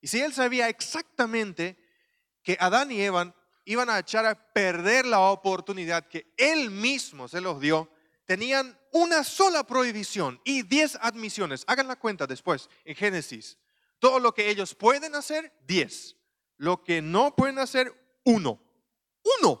y 0.00 0.08
si 0.08 0.20
él 0.20 0.32
sabía 0.32 0.68
exactamente 0.68 1.76
que 2.42 2.56
Adán 2.60 2.90
y 2.90 3.02
Eva 3.02 3.34
iban 3.64 3.90
a 3.90 3.98
echar 3.98 4.24
a 4.24 4.34
perder 4.34 5.04
la 5.06 5.20
oportunidad 5.20 6.08
que 6.08 6.32
él 6.36 6.70
mismo 6.70 7.28
se 7.28 7.40
los 7.40 7.60
dio, 7.60 7.90
tenían 8.30 8.78
una 8.92 9.24
sola 9.24 9.64
prohibición 9.64 10.40
y 10.44 10.62
diez 10.62 10.96
admisiones. 11.00 11.64
Hagan 11.66 11.88
la 11.88 11.96
cuenta 11.96 12.28
después 12.28 12.70
en 12.84 12.94
Génesis. 12.94 13.58
Todo 13.98 14.20
lo 14.20 14.32
que 14.32 14.48
ellos 14.48 14.72
pueden 14.72 15.16
hacer, 15.16 15.52
diez. 15.66 16.14
Lo 16.56 16.84
que 16.84 17.02
no 17.02 17.34
pueden 17.34 17.58
hacer, 17.58 17.92
uno. 18.24 18.62
Uno. 19.40 19.60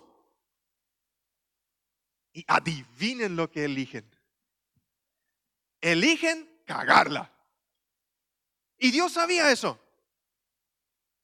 Y 2.32 2.44
adivinen 2.46 3.34
lo 3.34 3.50
que 3.50 3.64
eligen. 3.64 4.08
Eligen 5.80 6.62
cagarla. 6.64 7.34
Y 8.78 8.92
Dios 8.92 9.14
sabía 9.14 9.50
eso. 9.50 9.80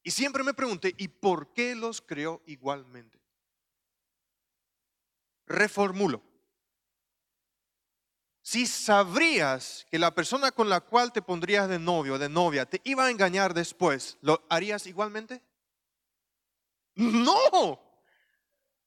Y 0.03 0.11
siempre 0.11 0.43
me 0.43 0.53
pregunté, 0.53 0.97
¿y 0.99 1.07
por 1.07 1.53
qué 1.53 1.76
los 1.76 2.03
creó 2.03 2.43
igualmente? 2.45 3.21
Reformulo. 5.47 6.36
Si 8.47 8.65
sabrías 8.65 9.88
que 9.91 9.99
la 9.99 10.15
persona 10.15 10.53
con 10.53 10.69
la 10.69 10.81
cual 10.81 11.12
te 11.12 11.21
pondrías 11.21 11.69
de 11.69 11.81
novio 11.81 12.15
o 12.15 12.19
de 12.19 12.29
novia 12.29 12.65
te 12.65 12.81
iba 12.85 13.05
a 13.05 13.11
engañar 13.11 13.53
después, 13.53 14.19
¿lo 14.21 14.47
harías 14.49 14.87
igualmente? 14.87 15.43
No. 16.95 17.81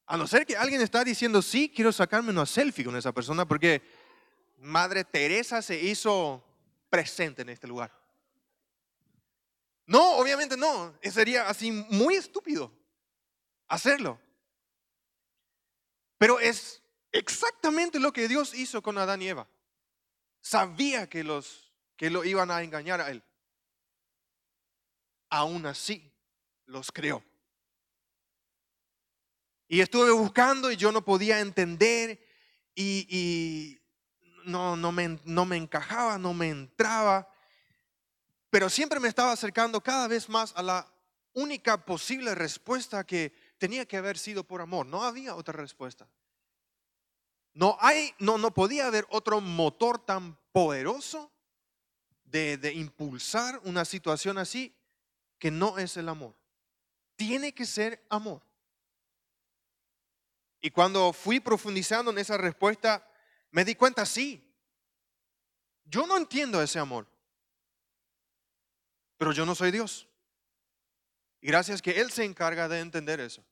A 0.06 0.16
no 0.16 0.28
ser 0.28 0.46
que 0.46 0.56
alguien 0.56 0.80
está 0.80 1.04
diciendo, 1.04 1.42
sí, 1.42 1.70
quiero 1.76 1.92
sacarme 1.92 2.30
una 2.30 2.46
selfie 2.46 2.86
con 2.86 2.96
esa 2.96 3.12
persona 3.12 3.46
porque 3.46 3.82
Madre 4.60 5.04
Teresa 5.04 5.62
se 5.62 5.78
hizo 5.78 6.42
presente 6.90 7.42
en 7.42 7.50
este 7.50 7.68
lugar. 7.68 7.92
No, 9.86 10.14
obviamente 10.20 10.56
no. 10.56 10.98
Sería 11.04 11.50
así 11.50 11.70
muy 11.70 12.16
estúpido 12.16 12.72
hacerlo. 13.68 14.22
Pero 16.18 16.40
es 16.40 16.79
exactamente 17.12 18.00
lo 18.00 18.14
que 18.14 18.28
Dios 18.28 18.54
hizo 18.54 18.82
con 18.82 18.98
Adán 18.98 19.22
y 19.22 19.30
Eva. 19.30 19.48
Sabía 20.42 21.10
que, 21.10 21.24
los, 21.24 21.74
que 21.96 22.10
lo 22.10 22.24
iban 22.24 22.52
a 22.52 22.64
engañar 22.64 23.02
a 23.02 23.10
él. 23.12 23.24
Aún 25.30 25.66
así, 25.66 26.12
los 26.66 26.92
creó. 26.92 27.24
Y 29.68 29.82
estuve 29.82 30.12
buscando 30.12 30.72
y 30.72 30.78
yo 30.78 30.92
no 30.92 31.06
podía 31.06 31.40
entender 31.40 32.20
y, 32.74 33.80
no, 34.46 34.76
no, 34.76 34.92
me, 34.92 35.20
no 35.26 35.46
me 35.46 35.58
encajaba, 35.58 36.18
no 36.18 36.34
me 36.34 36.50
entraba. 36.50 37.32
Pero 38.50 38.70
siempre 38.70 39.00
me 39.00 39.10
estaba 39.10 39.32
acercando 39.32 39.82
cada 39.82 40.08
vez 40.08 40.28
más 40.28 40.54
a 40.56 40.64
la 40.64 40.92
única 41.34 41.86
posible 41.86 42.34
respuesta 42.34 43.04
que 43.04 43.34
tenía 43.58 43.86
que 43.86 43.98
haber 43.98 44.18
sido 44.18 44.44
por 44.44 44.62
amor. 44.62 44.88
No 44.88 45.04
había 45.04 45.36
otra 45.36 45.54
respuesta. 45.54 46.08
No, 47.60 47.78
hay, 47.82 48.16
no, 48.20 48.38
no 48.38 48.54
podía 48.54 48.88
haber 48.88 49.06
otro 49.10 49.42
motor 49.42 50.00
tan 50.00 50.38
poderoso 50.54 51.30
de, 52.24 52.56
de 52.56 52.72
impulsar 52.72 53.60
una 53.66 53.84
situación 53.84 54.38
así 54.38 54.74
que 55.38 55.52
no 55.52 55.78
es 55.78 55.98
el 55.98 56.08
amor. 56.08 56.34
Tiene 57.18 57.54
que 57.54 57.66
ser 57.66 58.02
amor. 58.10 58.42
Y 60.62 60.72
cuando 60.72 61.12
fui 61.12 61.42
profundizando 61.42 62.12
en 62.12 62.20
esa 62.20 62.38
respuesta, 62.38 63.06
me 63.52 63.66
di 63.66 63.76
cuenta, 63.76 64.06
sí, 64.06 64.42
yo 65.84 66.08
no 66.08 66.16
entiendo 66.16 66.62
ese 66.62 66.80
amor, 66.80 67.08
pero 69.18 69.34
yo 69.34 69.46
no 69.46 69.54
soy 69.54 69.72
Dios. 69.72 70.08
Y 71.42 71.48
gracias 71.48 71.82
que 71.82 72.00
Él 72.00 72.10
se 72.10 72.24
encarga 72.24 72.70
de 72.70 72.80
entender 72.80 73.20
eso. 73.20 73.44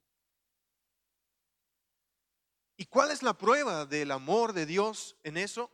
¿Y 2.78 2.86
cuál 2.86 3.10
es 3.10 3.24
la 3.24 3.36
prueba 3.36 3.88
del 3.88 4.12
amor 4.12 4.54
de 4.54 4.68
Dios 4.68 5.18
en 5.24 5.36
eso? 5.36 5.72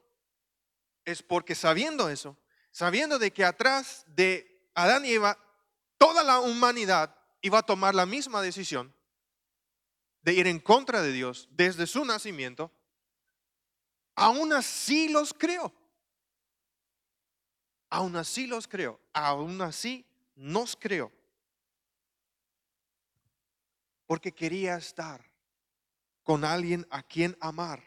Es 1.04 1.22
porque 1.22 1.54
sabiendo 1.54 2.10
eso, 2.10 2.38
sabiendo 2.72 3.20
de 3.20 3.32
que 3.34 3.44
atrás 3.44 4.06
de 4.08 4.72
Adán 4.74 5.06
y 5.06 5.12
Eva, 5.12 5.38
toda 5.98 6.24
la 6.24 6.40
humanidad 6.40 7.14
iba 7.42 7.60
a 7.60 7.66
tomar 7.66 7.94
la 7.94 8.06
misma 8.06 8.42
decisión 8.42 8.96
de 10.22 10.34
ir 10.34 10.48
en 10.48 10.62
contra 10.62 11.02
de 11.02 11.12
Dios 11.12 11.50
desde 11.52 11.86
su 11.88 12.06
nacimiento, 12.06 12.72
aún 14.16 14.54
así 14.54 15.10
los 15.10 15.34
creó. 15.34 15.74
Aún 17.90 18.16
así 18.16 18.48
los 18.48 18.66
creó. 18.66 18.98
Aún 19.12 19.62
así 19.62 20.06
nos 20.36 20.78
creó. 20.78 21.12
Porque 24.08 24.32
quería 24.32 24.78
estar 24.78 25.33
con 26.24 26.46
alguien 26.46 26.88
a 26.90 27.04
quien 27.04 27.38
amar. 27.40 27.84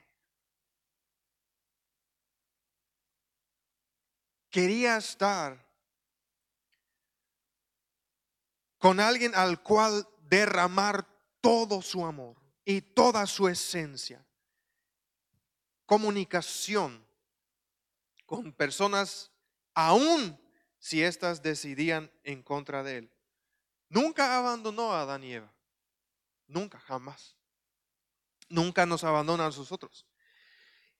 Quería 4.50 4.96
estar 4.98 5.66
con 8.78 9.00
alguien 9.00 9.34
al 9.34 9.62
cual 9.62 10.08
derramar 10.20 11.06
todo 11.40 11.82
su 11.82 12.04
amor 12.06 12.36
y 12.64 12.80
toda 12.80 13.26
su 13.26 13.48
esencia. 13.48 14.24
Comunicación 15.84 17.06
con 18.24 18.52
personas 18.52 19.30
aún 19.74 20.38
si 20.78 21.02
éstas 21.02 21.42
decidían 21.42 22.10
en 22.22 22.42
contra 22.42 22.82
de 22.82 22.98
él. 22.98 23.12
Nunca 23.88 24.36
abandonó 24.38 24.92
a 24.92 25.02
Adán 25.02 25.22
y 25.24 25.34
Eva. 25.34 25.52
Nunca, 26.46 26.78
jamás. 26.80 27.35
Nunca 28.48 28.86
nos 28.86 29.04
abandona 29.04 29.46
a 29.46 29.50
nosotros. 29.50 30.06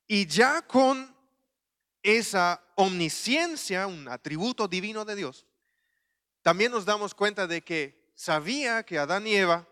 Y 0.07 0.27
ya 0.27 0.63
con 0.63 1.15
esa 2.03 2.63
omnisciencia, 2.77 3.87
un 3.87 4.09
atributo 4.09 4.69
divino 4.69 5.05
de 5.05 5.17
Dios, 5.17 5.47
también 6.43 6.71
nos 6.71 6.85
damos 6.85 7.15
cuenta 7.15 7.47
de 7.47 7.63
que 7.63 8.13
sabía 8.15 8.85
que 8.85 8.99
Adán 8.99 9.27
y 9.27 9.35
Eva 9.35 9.69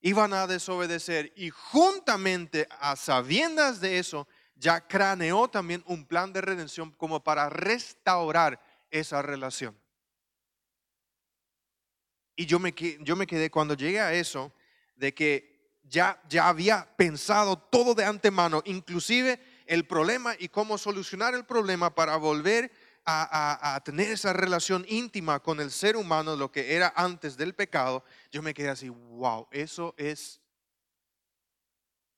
iban 0.00 0.32
a 0.32 0.46
desobedecer 0.46 1.32
y 1.36 1.50
juntamente 1.50 2.66
a 2.80 2.96
sabiendas 2.96 3.80
de 3.80 3.98
eso, 3.98 4.26
ya 4.54 4.86
craneó 4.86 5.48
también 5.48 5.84
un 5.86 6.06
plan 6.06 6.32
de 6.32 6.40
redención 6.40 6.90
como 6.92 7.22
para 7.22 7.48
restaurar 7.48 8.60
esa 8.90 9.22
relación. 9.22 9.78
Y 12.34 12.46
yo 12.46 12.58
me, 12.58 12.74
yo 13.00 13.16
me 13.16 13.26
quedé 13.26 13.50
cuando 13.50 13.74
llegué 13.74 14.00
a 14.00 14.14
eso, 14.14 14.52
de 14.96 15.12
que 15.12 15.57
ya, 15.88 16.20
ya 16.28 16.48
había 16.48 16.88
pensado 16.96 17.56
todo 17.58 17.94
de 17.94 18.04
antemano, 18.04 18.62
inclusive 18.64 19.40
el 19.66 19.86
problema 19.86 20.34
y 20.38 20.48
cómo 20.48 20.78
solucionar 20.78 21.34
el 21.34 21.44
problema 21.44 21.94
para 21.94 22.16
volver 22.16 22.70
a, 23.10 23.80
tener 23.84 24.10
esa 24.10 24.34
relación 24.34 24.84
íntima 24.86 25.40
con 25.40 25.60
el 25.60 25.70
ser 25.70 25.96
humano, 25.96 26.36
lo 26.36 26.52
que 26.52 26.74
era 26.74 26.92
antes 26.94 27.38
del 27.38 27.54
pecado, 27.54 28.04
yo 28.30 28.42
me 28.42 28.52
quedé 28.52 28.68
así, 28.68 28.90
wow, 28.90 29.48
eso 29.50 29.94
es, 29.96 30.42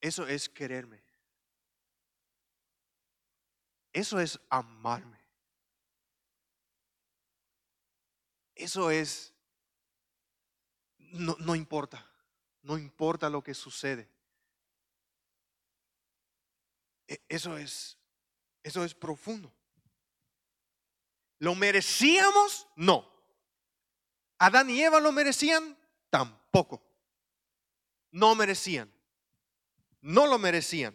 eso 0.01 0.27
es 0.27 0.49
quererme. 0.49 1.01
Eso 3.93 4.19
es 4.19 4.41
amarme. 4.49 5.19
Eso 8.57 8.91
es, 8.91 9.33
no, 10.99 11.37
no 11.39 11.55
importa, 11.55 12.10
no 12.63 12.79
importa 12.79 13.31
lo 13.31 13.43
que 13.43 13.55
sucede. 13.55 14.09
E, 17.09 17.21
eso 17.29 17.57
es, 17.57 17.97
eso 18.63 18.85
es 18.85 18.95
profundo. 18.95 19.53
¿Lo 21.39 21.55
merecíamos? 21.55 22.69
No. 22.77 23.11
¿Adán 24.39 24.71
y 24.71 24.83
Eva 24.83 25.01
lo 25.01 25.11
merecían? 25.11 25.77
Tampoco. 26.11 26.83
No 28.11 28.35
merecían. 28.35 28.93
No 30.01 30.27
lo 30.27 30.39
merecían. 30.39 30.95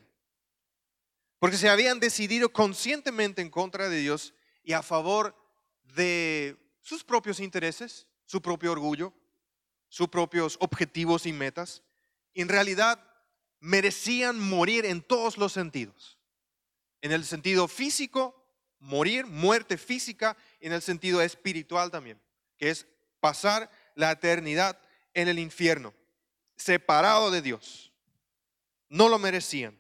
Porque 1.40 1.58
se 1.58 1.70
habían 1.70 2.00
decidido 2.00 2.50
conscientemente 2.52 3.42
en 3.42 3.50
contra 3.50 3.90
de 3.90 3.98
Dios 3.98 4.34
y 4.64 4.74
a 4.74 4.82
favor 4.82 5.36
de 5.84 6.58
sus 6.82 7.04
propios 7.04 7.40
intereses, 7.40 8.08
su 8.26 8.42
propio 8.42 8.72
orgullo, 8.72 9.14
sus 9.96 10.10
propios 10.10 10.58
objetivos 10.60 11.26
y 11.26 11.32
metas. 11.32 11.82
en 12.34 12.50
realidad 12.50 13.02
merecían 13.62 14.38
morir 14.38 14.86
en 14.86 15.02
todos 15.02 15.38
los 15.38 15.54
sentidos. 15.54 16.20
En 17.00 17.14
el 17.14 17.24
sentido 17.24 17.70
físico, 17.70 18.36
morir, 18.80 19.26
muerte 19.26 19.78
física, 19.78 20.36
en 20.60 20.74
el 20.74 20.82
sentido 20.82 21.22
espiritual 21.22 21.92
también, 21.92 22.22
que 22.58 22.72
es 22.72 22.86
pasar 23.22 23.72
la 23.94 24.12
eternidad 24.12 24.78
en 25.14 25.30
el 25.30 25.40
infierno, 25.40 25.94
separado 26.58 27.32
de 27.32 27.42
Dios. 27.42 27.94
No 28.90 29.08
lo 29.08 29.18
merecían. 29.18 29.80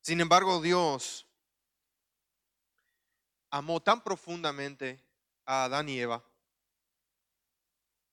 Sin 0.00 0.22
embargo, 0.22 0.62
Dios 0.62 1.26
amó 3.50 3.80
tan 3.80 4.02
profundamente 4.02 5.02
a 5.44 5.64
Adán 5.64 5.88
y 5.88 5.98
Eva 5.98 6.22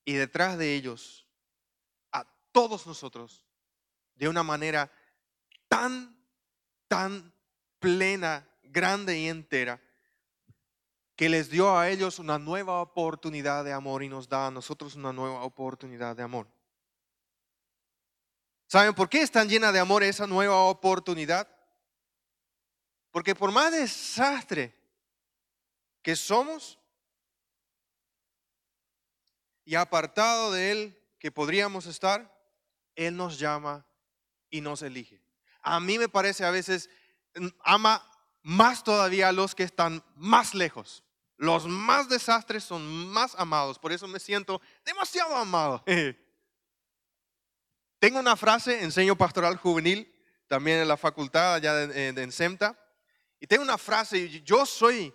y 0.05 0.13
detrás 0.13 0.57
de 0.57 0.73
ellos 0.73 1.27
a 2.11 2.25
todos 2.51 2.87
nosotros 2.87 3.45
de 4.15 4.27
una 4.27 4.41
manera 4.41 4.91
tan, 5.67 6.17
tan 6.87 7.33
plena, 7.79 8.47
grande 8.63 9.19
y 9.19 9.27
entera, 9.27 9.81
que 11.15 11.29
les 11.29 11.49
dio 11.49 11.77
a 11.77 11.89
ellos 11.89 12.19
una 12.19 12.39
nueva 12.39 12.81
oportunidad 12.81 13.65
de 13.65 13.73
amor 13.73 14.03
y 14.03 14.09
nos 14.09 14.29
da 14.29 14.47
a 14.47 14.51
nosotros 14.51 14.95
una 14.95 15.11
nueva 15.11 15.43
oportunidad 15.43 16.15
de 16.15 16.23
amor. 16.23 16.47
¿Saben 18.67 18.93
por 18.93 19.09
qué 19.09 19.21
es 19.21 19.31
tan 19.31 19.49
llena 19.49 19.71
de 19.71 19.79
amor 19.79 20.03
esa 20.03 20.27
nueva 20.27 20.63
oportunidad? 20.63 21.47
Porque 23.11 23.33
por 23.33 23.51
más 23.51 23.71
desastre 23.71 24.76
que 26.07 26.15
somos 26.15 26.79
y 29.65 29.75
apartado 29.75 30.53
de 30.53 30.71
Él 30.71 31.03
que 31.19 31.33
podríamos 31.33 31.85
estar, 31.85 32.33
Él 32.95 33.17
nos 33.17 33.37
llama 33.37 33.85
y 34.49 34.61
nos 34.61 34.83
elige. 34.83 35.21
A 35.61 35.81
mí 35.81 35.97
me 35.97 36.07
parece 36.07 36.45
a 36.45 36.51
veces, 36.51 36.89
mm, 37.35 37.47
ama 37.59 38.09
más 38.41 38.85
todavía 38.85 39.27
a 39.27 39.33
los 39.33 39.53
que 39.53 39.63
están 39.63 40.01
más 40.15 40.53
lejos. 40.53 41.03
Los 41.35 41.67
más 41.67 42.07
desastres 42.07 42.63
son 42.63 43.09
más 43.09 43.35
amados, 43.35 43.77
por 43.77 43.91
eso 43.91 44.07
me 44.07 44.21
siento 44.21 44.61
demasiado 44.85 45.35
amado. 45.35 45.83
Tengo 47.99 48.19
una 48.19 48.37
frase, 48.37 48.81
enseño 48.81 49.17
pastoral 49.17 49.57
juvenil, 49.57 50.09
también 50.47 50.77
en 50.77 50.87
la 50.87 50.95
facultad 50.95 51.55
allá 51.55 51.73
de, 51.73 52.07
en 52.07 52.31
SEMTA, 52.31 52.79
y 53.41 53.47
tengo 53.47 53.61
una 53.61 53.77
frase, 53.77 54.41
yo 54.43 54.65
soy, 54.65 55.13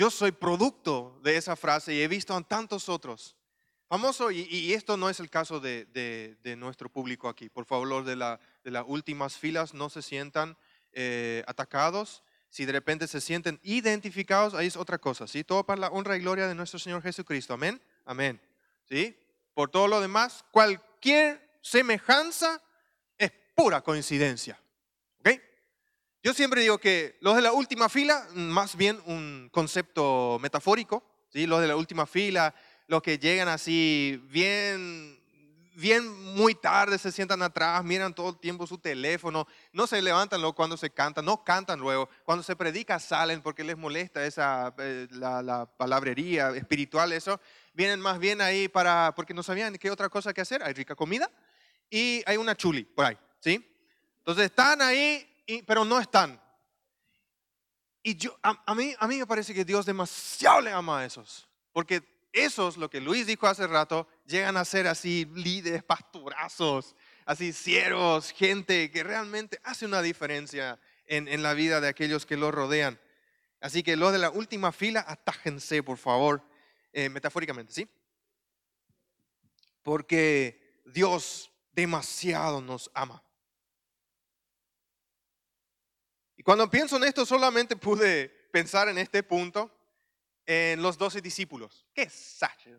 yo 0.00 0.10
soy 0.10 0.32
producto 0.32 1.20
de 1.22 1.36
esa 1.36 1.56
frase 1.56 1.92
y 1.92 2.00
he 2.00 2.08
visto 2.08 2.34
a 2.34 2.40
tantos 2.40 2.88
otros 2.88 3.36
famoso, 3.86 4.30
y, 4.30 4.72
esto 4.72 4.96
no 4.96 5.10
es 5.10 5.20
el 5.20 5.28
caso 5.28 5.60
de, 5.60 6.38
nuestro 6.56 6.88
público 6.88 7.28
aquí. 7.28 7.50
Por 7.50 7.66
favor, 7.66 8.02
de, 8.04 8.16
la, 8.16 8.40
de 8.64 8.70
las 8.70 8.84
últimas 8.86 9.36
filas 9.36 9.74
no 9.74 9.90
se 9.90 10.00
sientan 10.00 10.56
eh, 10.92 11.44
atacados. 11.46 12.22
Si 12.48 12.64
de 12.64 12.72
repente 12.72 13.08
se 13.08 13.20
sienten 13.20 13.60
identificados, 13.62 14.54
ahí 14.54 14.68
es 14.68 14.76
otra 14.76 14.96
cosa. 14.96 15.26
¿sí? 15.26 15.44
Todo 15.44 15.64
para 15.64 15.82
la 15.82 15.88
honra 15.88 16.16
y 16.16 16.20
gloria 16.20 16.48
de 16.48 16.54
nuestro 16.54 16.78
Señor 16.78 17.02
Jesucristo. 17.02 17.52
Amén. 17.52 17.78
Amén. 18.06 18.40
¿Sí? 18.88 19.14
Por 19.52 19.68
todo 19.68 19.86
lo 19.86 20.00
demás, 20.00 20.46
cualquier 20.50 21.58
semejanza 21.60 22.62
es 23.18 23.30
pura 23.54 23.82
coincidencia. 23.82 24.58
Yo 26.22 26.34
siempre 26.34 26.60
digo 26.60 26.76
que 26.76 27.16
los 27.20 27.34
de 27.34 27.40
la 27.40 27.52
última 27.52 27.88
fila, 27.88 28.26
más 28.34 28.76
bien 28.76 29.00
un 29.06 29.48
concepto 29.50 30.38
metafórico, 30.42 31.02
¿sí? 31.32 31.46
los 31.46 31.62
de 31.62 31.68
la 31.68 31.76
última 31.76 32.04
fila, 32.04 32.54
los 32.88 33.00
que 33.00 33.18
llegan 33.18 33.48
así 33.48 34.22
bien, 34.28 35.18
bien 35.76 36.06
muy 36.34 36.54
tarde, 36.54 36.98
se 36.98 37.10
sientan 37.10 37.40
atrás, 37.40 37.82
miran 37.84 38.12
todo 38.12 38.28
el 38.30 38.38
tiempo 38.38 38.66
su 38.66 38.76
teléfono, 38.76 39.46
no 39.72 39.86
se 39.86 40.02
levantan 40.02 40.42
luego 40.42 40.54
cuando 40.54 40.76
se 40.76 40.90
canta, 40.90 41.22
no 41.22 41.42
cantan 41.42 41.80
luego, 41.80 42.10
cuando 42.26 42.42
se 42.42 42.54
predica 42.54 42.98
salen 42.98 43.40
porque 43.40 43.64
les 43.64 43.78
molesta 43.78 44.26
esa, 44.26 44.74
eh, 44.76 45.08
la, 45.12 45.70
palabrería 45.78 46.50
espiritual, 46.50 47.12
eso, 47.12 47.40
vienen 47.72 47.98
más 47.98 48.18
bien 48.18 48.42
ahí 48.42 48.68
para, 48.68 49.14
porque 49.16 49.32
no 49.32 49.42
sabían 49.42 49.78
qué 49.78 49.90
otra 49.90 50.10
cosa 50.10 50.34
que 50.34 50.42
hacer, 50.42 50.62
hay 50.62 50.74
rica 50.74 50.94
comida 50.94 51.30
y 51.88 52.22
hay 52.26 52.36
una 52.36 52.54
chuli 52.54 52.84
por 52.84 53.06
ahí, 53.06 53.16
¿sí? 53.38 53.66
Entonces 54.18 54.44
están 54.44 54.82
ahí, 54.82 55.26
pero 55.66 55.84
no 55.84 56.00
están. 56.00 56.40
Y 58.02 58.16
yo, 58.16 58.38
a, 58.42 58.74
mí, 58.74 58.94
a 58.98 59.06
mí 59.06 59.18
me 59.18 59.26
parece 59.26 59.52
que 59.52 59.64
Dios 59.64 59.84
demasiado 59.84 60.62
le 60.62 60.72
ama 60.72 61.00
a 61.00 61.04
esos, 61.04 61.48
porque 61.72 62.02
esos, 62.32 62.76
lo 62.76 62.88
que 62.88 63.00
Luis 63.00 63.26
dijo 63.26 63.46
hace 63.46 63.66
rato, 63.66 64.08
llegan 64.24 64.56
a 64.56 64.64
ser 64.64 64.86
así 64.86 65.26
líderes, 65.34 65.82
pastorazos, 65.82 66.94
así 67.26 67.52
siervos, 67.52 68.30
gente 68.30 68.90
que 68.90 69.02
realmente 69.02 69.60
hace 69.64 69.84
una 69.84 70.00
diferencia 70.00 70.80
en, 71.06 71.42
la 71.42 71.54
vida 71.54 71.80
de 71.80 71.88
aquellos 71.88 72.24
que 72.24 72.36
los 72.36 72.54
rodean. 72.54 73.00
Así 73.60 73.82
que 73.82 73.96
los 73.96 74.12
de 74.12 74.18
la 74.18 74.30
última 74.30 74.72
fila, 74.72 75.04
atájense, 75.06 75.82
por 75.82 75.98
favor, 75.98 76.42
eh, 76.92 77.08
metafóricamente, 77.08 77.72
¿sí? 77.72 77.88
Porque 79.82 80.82
Dios 80.86 81.50
demasiado 81.72 82.60
nos 82.60 82.90
ama. 82.94 83.22
Y 86.40 86.42
cuando 86.42 86.70
pienso 86.70 86.96
en 86.96 87.04
esto, 87.04 87.26
solamente 87.26 87.76
pude 87.76 88.30
pensar 88.50 88.88
en 88.88 88.96
este 88.96 89.22
punto 89.22 89.70
en 90.46 90.80
los 90.80 90.96
doce 90.96 91.20
discípulos. 91.20 91.84
Que 91.92 92.08
sache. 92.08 92.74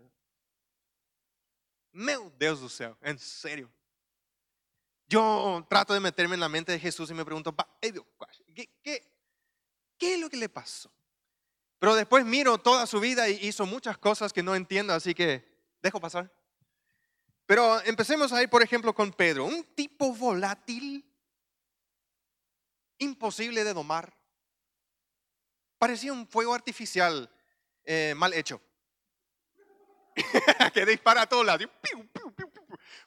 Meu 1.91 2.31
Deus 2.39 2.59
do 2.59 2.67
céu, 2.67 2.97
en 3.03 3.19
serio. 3.19 3.71
Yo 5.05 5.63
trato 5.69 5.93
de 5.93 5.99
meterme 5.99 6.33
en 6.33 6.39
la 6.39 6.49
mente 6.49 6.71
de 6.71 6.79
Jesús 6.79 7.11
y 7.11 7.13
me 7.13 7.23
pregunto, 7.23 7.55
¿qué, 7.79 8.67
qué, 8.81 9.07
qué 9.95 10.15
es 10.15 10.19
lo 10.19 10.27
que 10.27 10.37
le 10.37 10.49
pasó? 10.49 10.91
Pero 11.77 11.93
después 11.93 12.25
miro 12.25 12.57
toda 12.57 12.87
su 12.87 12.99
vida 12.99 13.29
y 13.29 13.45
hizo 13.45 13.67
muchas 13.67 13.95
cosas 13.99 14.33
que 14.33 14.41
no 14.41 14.55
entiendo, 14.55 14.91
así 14.91 15.13
que 15.13 15.47
dejo 15.83 16.01
pasar. 16.01 16.33
Pero 17.45 17.79
empecemos 17.83 18.33
ahí, 18.33 18.47
por 18.47 18.63
ejemplo, 18.63 18.91
con 18.95 19.13
Pedro, 19.13 19.45
un 19.45 19.63
tipo 19.75 20.15
volátil, 20.15 21.05
imposible 23.01 23.63
de 23.63 23.73
domar. 23.73 24.15
Parecía 25.77 26.13
un 26.13 26.27
fuego 26.27 26.53
artificial 26.53 27.29
eh, 27.83 28.13
mal 28.15 28.33
hecho. 28.33 28.61
que 30.73 30.85
dispara 30.85 31.23
a 31.23 31.29
todos 31.29 31.45
lados. 31.45 31.67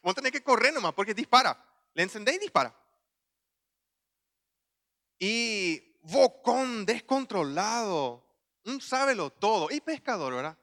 Vos 0.03 0.15
tenés 0.15 0.33
que 0.33 0.43
correr 0.43 0.73
nomás 0.73 0.93
porque 0.93 1.15
dispara. 1.15 1.57
Le 1.95 2.03
encendés 2.03 2.37
y 2.37 2.39
dispara. 2.41 2.75
Y 5.19 5.99
bocón 6.03 6.85
descontrolado. 6.85 8.25
Un 8.65 8.81
sábelo 8.81 9.31
todo. 9.31 9.71
Y 9.71 9.81
pescador, 9.81 10.35
¿verdad? 10.35 10.59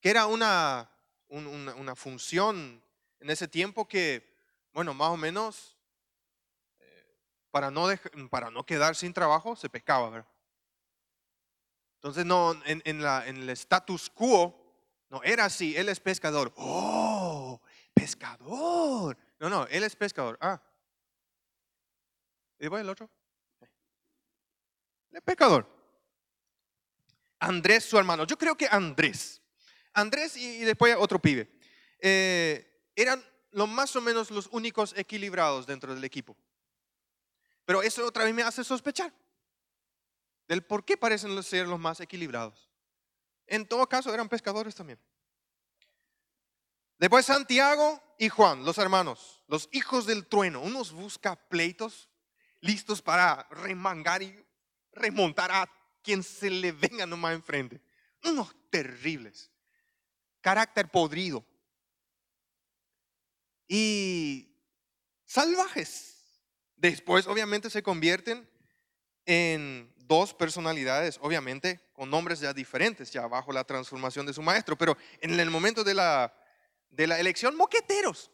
Que 0.00 0.10
era 0.10 0.26
una, 0.26 0.90
una, 1.28 1.96
función 1.96 2.82
en 3.20 3.30
ese 3.30 3.48
tiempo 3.48 3.88
que, 3.88 4.36
bueno, 4.72 4.92
más 4.92 5.08
o 5.08 5.16
menos, 5.16 5.73
para, 7.54 7.70
no 7.70 7.86
para 8.30 8.50
no 8.50 8.66
quedar 8.66 8.96
sin 8.96 9.12
trabajo, 9.12 9.54
se 9.54 9.68
pescaba, 9.68 10.10
¿verdad? 10.10 10.28
Entonces, 11.98 12.26
no, 12.26 12.60
en, 12.64 12.82
en, 12.84 13.00
la, 13.00 13.24
en 13.28 13.36
el 13.36 13.50
status 13.50 14.10
quo, 14.10 14.60
no 15.08 15.22
era 15.22 15.44
así, 15.44 15.76
él 15.76 15.88
es 15.88 16.00
pescador. 16.00 16.52
¡Oh! 16.56 17.60
Pescador. 17.94 19.16
No, 19.38 19.48
no, 19.48 19.68
él 19.68 19.84
es 19.84 19.94
pescador. 19.94 20.36
Ah. 20.40 20.60
¿Y 22.58 22.66
voy 22.66 22.80
el 22.80 22.88
otro? 22.88 23.08
El 25.12 25.22
pescador. 25.22 25.64
Andrés, 27.38 27.84
su 27.84 27.96
hermano. 27.96 28.24
Yo 28.24 28.36
creo 28.36 28.56
que 28.56 28.66
Andrés. 28.68 29.40
Andrés 29.92 30.36
y, 30.36 30.64
después 30.64 30.96
otro 30.98 31.20
pibe. 31.20 31.48
Eh, 32.00 32.90
eran 32.96 33.24
los 33.52 33.68
más 33.68 33.94
o 33.94 34.00
menos 34.00 34.32
los 34.32 34.48
únicos 34.50 34.92
equilibrados 34.96 35.68
dentro 35.68 35.94
del 35.94 36.02
equipo. 36.02 36.36
Pero 37.64 37.82
eso 37.82 38.06
otra 38.06 38.24
vez 38.24 38.34
me 38.34 38.42
hace 38.42 38.62
sospechar 38.64 39.12
del 40.48 40.64
por 40.64 40.84
qué 40.84 40.96
parecen 40.96 41.42
ser 41.42 41.66
los 41.66 41.80
más 41.80 42.00
equilibrados. 42.00 42.70
En 43.46 43.66
todo 43.66 43.88
caso, 43.88 44.12
eran 44.12 44.28
pescadores 44.28 44.74
también. 44.74 44.98
Después 46.98 47.26
Santiago 47.26 48.02
y 48.18 48.28
Juan, 48.28 48.64
los 48.64 48.78
hermanos, 48.78 49.42
los 49.48 49.68
hijos 49.72 50.06
del 50.06 50.26
trueno, 50.26 50.60
unos 50.60 50.92
busca 50.92 51.36
pleitos 51.36 52.08
listos 52.60 53.02
para 53.02 53.46
remangar 53.50 54.22
y 54.22 54.46
remontar 54.92 55.50
a 55.50 55.70
quien 56.02 56.22
se 56.22 56.50
le 56.50 56.72
venga 56.72 57.04
nomás 57.06 57.34
enfrente. 57.34 57.80
Unos 58.22 58.54
terribles. 58.70 59.50
Carácter 60.40 60.90
podrido. 60.90 61.44
Y 63.66 64.56
salvajes. 65.24 66.13
Después 66.76 67.26
obviamente 67.26 67.70
se 67.70 67.82
convierten 67.82 68.48
en 69.26 69.92
dos 69.96 70.34
personalidades, 70.34 71.18
obviamente 71.22 71.80
con 71.92 72.10
nombres 72.10 72.40
ya 72.40 72.52
diferentes, 72.52 73.10
ya 73.10 73.26
bajo 73.26 73.52
la 73.52 73.64
transformación 73.64 74.26
de 74.26 74.34
su 74.34 74.42
maestro, 74.42 74.76
pero 74.76 74.96
en 75.20 75.38
el 75.38 75.50
momento 75.50 75.84
de 75.84 75.94
la, 75.94 76.34
de 76.90 77.06
la 77.06 77.18
elección, 77.18 77.56
moqueteros. 77.56 78.30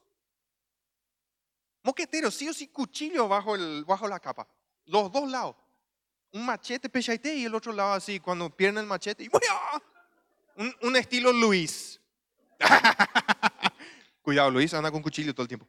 Moqueteros, 1.83 2.35
sí 2.35 2.48
o 2.48 2.55
sí, 2.55 2.68
cuchillo 2.68 3.29
bajo, 3.29 3.55
el, 3.55 3.85
bajo 3.85 4.09
la 4.09 4.20
capa, 4.20 4.48
los 4.87 5.11
dos 5.12 5.29
lados. 5.31 5.57
Un 6.33 6.46
machete 6.46 6.88
pechaite 6.88 7.35
y 7.35 7.44
el 7.44 7.55
otro 7.55 7.72
lado 7.72 7.92
así, 7.92 8.20
cuando 8.20 8.55
pierden 8.55 8.79
el 8.79 8.87
machete, 8.87 9.24
y 9.24 9.31
un, 10.57 10.74
un 10.83 10.96
estilo 10.96 11.33
Luis. 11.33 12.00
Cuidado, 14.22 14.50
Luis 14.50 14.72
anda 14.74 14.90
con 14.90 15.03
cuchillo 15.03 15.35
todo 15.35 15.42
el 15.42 15.48
tiempo. 15.48 15.66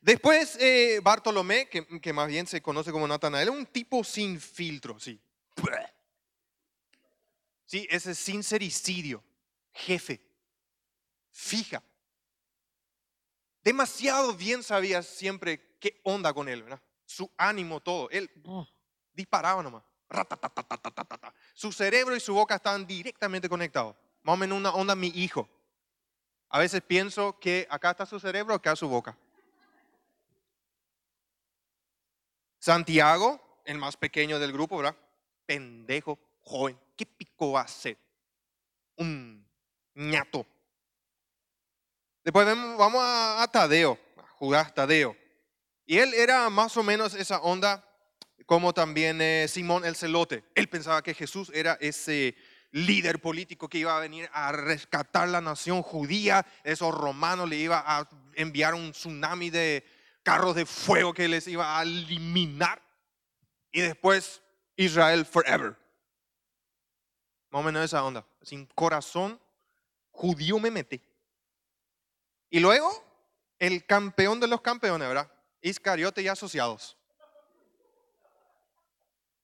Después 0.00 0.56
eh, 0.60 1.00
Bartolomé, 1.02 1.68
que, 1.68 2.12
más 2.12 2.28
bien 2.28 2.46
se 2.46 2.62
conoce 2.62 2.90
como 2.90 3.06
Natanael, 3.06 3.50
un 3.50 3.66
tipo 3.66 4.02
sin 4.02 4.40
filtro, 4.40 4.98
sí. 4.98 5.20
Sí, 7.66 7.86
ese 7.90 8.14
sincericidio, 8.14 9.22
jefe, 9.72 10.20
fija. 11.30 11.82
Demasiado 13.62 14.34
bien 14.34 14.62
sabía 14.62 15.02
siempre 15.02 15.76
qué 15.78 16.00
onda 16.02 16.32
con 16.32 16.48
él, 16.48 16.62
¿verdad? 16.62 16.82
Su 17.04 17.30
ánimo, 17.36 17.80
todo. 17.80 18.08
Él 18.10 18.30
disparaba 19.12 19.62
nomás. 19.62 19.84
Su 21.54 21.72
cerebro 21.72 22.16
y 22.16 22.20
su 22.20 22.34
boca 22.34 22.56
estaban 22.56 22.86
directamente 22.86 23.48
conectados. 23.48 23.94
Más 24.22 24.34
o 24.34 24.36
menos 24.36 24.58
una 24.58 24.70
onda 24.70 24.94
mi 24.94 25.08
hijo. 25.08 25.48
A 26.48 26.58
veces 26.58 26.80
pienso 26.80 27.38
que 27.38 27.66
acá 27.70 27.92
está 27.92 28.06
su 28.06 28.18
cerebro, 28.18 28.54
acá 28.54 28.74
su 28.74 28.88
boca. 28.88 29.16
Santiago, 32.60 33.62
el 33.64 33.78
más 33.78 33.96
pequeño 33.96 34.38
del 34.38 34.52
grupo, 34.52 34.76
¿verdad? 34.76 34.96
Pendejo, 35.46 36.18
joven. 36.42 36.78
¿Qué 36.94 37.06
pico 37.06 37.52
va 37.52 37.62
a 37.62 37.68
ser? 37.68 37.96
Un 38.96 39.48
ñato. 39.94 40.46
Después 42.22 42.46
vamos 42.46 43.00
a, 43.02 43.48
Tadeo, 43.50 43.98
a 44.18 44.26
Judas 44.32 44.74
Tadeo. 44.74 45.16
Y 45.86 45.98
él 45.98 46.12
era 46.12 46.50
más 46.50 46.76
o 46.76 46.82
menos 46.82 47.14
esa 47.14 47.40
onda 47.40 47.82
como 48.44 48.74
también 48.74 49.22
eh, 49.22 49.46
Simón 49.48 49.86
el 49.86 49.96
Celote. 49.96 50.44
Él 50.54 50.68
pensaba 50.68 51.02
que 51.02 51.14
Jesús 51.14 51.50
era 51.54 51.78
ese 51.80 52.36
líder 52.72 53.20
político 53.20 53.68
que 53.68 53.78
iba 53.78 53.96
a 53.96 54.00
venir 54.00 54.28
a 54.32 54.52
rescatar 54.52 55.28
la 55.28 55.40
nación 55.40 55.82
judía. 55.82 56.44
Esos 56.62 56.94
romanos 56.94 57.48
le 57.48 57.56
iba 57.56 57.82
a 57.86 58.06
enviar 58.34 58.74
un 58.74 58.92
tsunami 58.92 59.48
de, 59.48 59.84
carros 60.22 60.54
de 60.54 60.66
fuego 60.66 61.12
que 61.12 61.28
les 61.28 61.46
iba 61.48 61.78
a 61.78 61.82
eliminar. 61.82 62.82
Y 63.72 63.80
después 63.80 64.42
Israel 64.76 65.24
forever. 65.24 65.76
Más 67.50 67.60
o 67.60 67.62
menos 67.62 67.84
esa 67.84 68.04
onda. 68.04 68.26
Sin 68.42 68.66
corazón 68.66 69.40
judío 70.10 70.58
me 70.58 70.70
metí. 70.70 71.00
Y 72.48 72.60
luego 72.60 72.90
el 73.58 73.84
campeón 73.86 74.40
de 74.40 74.46
los 74.46 74.60
campeones, 74.60 75.06
¿verdad? 75.06 75.30
Iscariote 75.60 76.22
y 76.22 76.28
asociados. 76.28 76.96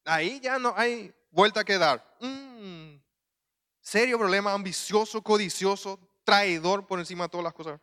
Ahí 0.05 0.41
ya 0.41 0.59
no 0.59 0.73
hay 0.77 1.13
vuelta 1.31 1.65
que 1.65 1.79
dar. 1.79 2.17
Mm, 2.21 2.97
serio 3.81 4.19
problema, 4.19 4.53
ambicioso, 4.53 5.23
codicioso, 5.23 5.99
traidor 6.25 6.87
por 6.87 6.99
encima 6.99 7.25
de 7.25 7.31
todas 7.31 7.45
las 7.45 7.53
cosas. 7.53 7.81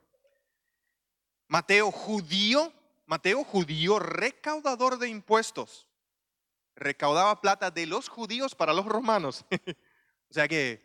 Mateo, 1.47 1.91
judío, 1.91 2.73
Mateo, 3.13 3.43
judío 3.43 3.99
recaudador 3.99 4.97
de 4.97 5.07
impuestos, 5.07 5.87
recaudaba 6.75 7.39
plata 7.41 7.69
de 7.69 7.85
los 7.85 8.09
judíos 8.09 8.55
para 8.55 8.73
los 8.73 8.87
romanos. 8.87 9.45
o 10.31 10.33
sea 10.33 10.47
que 10.47 10.83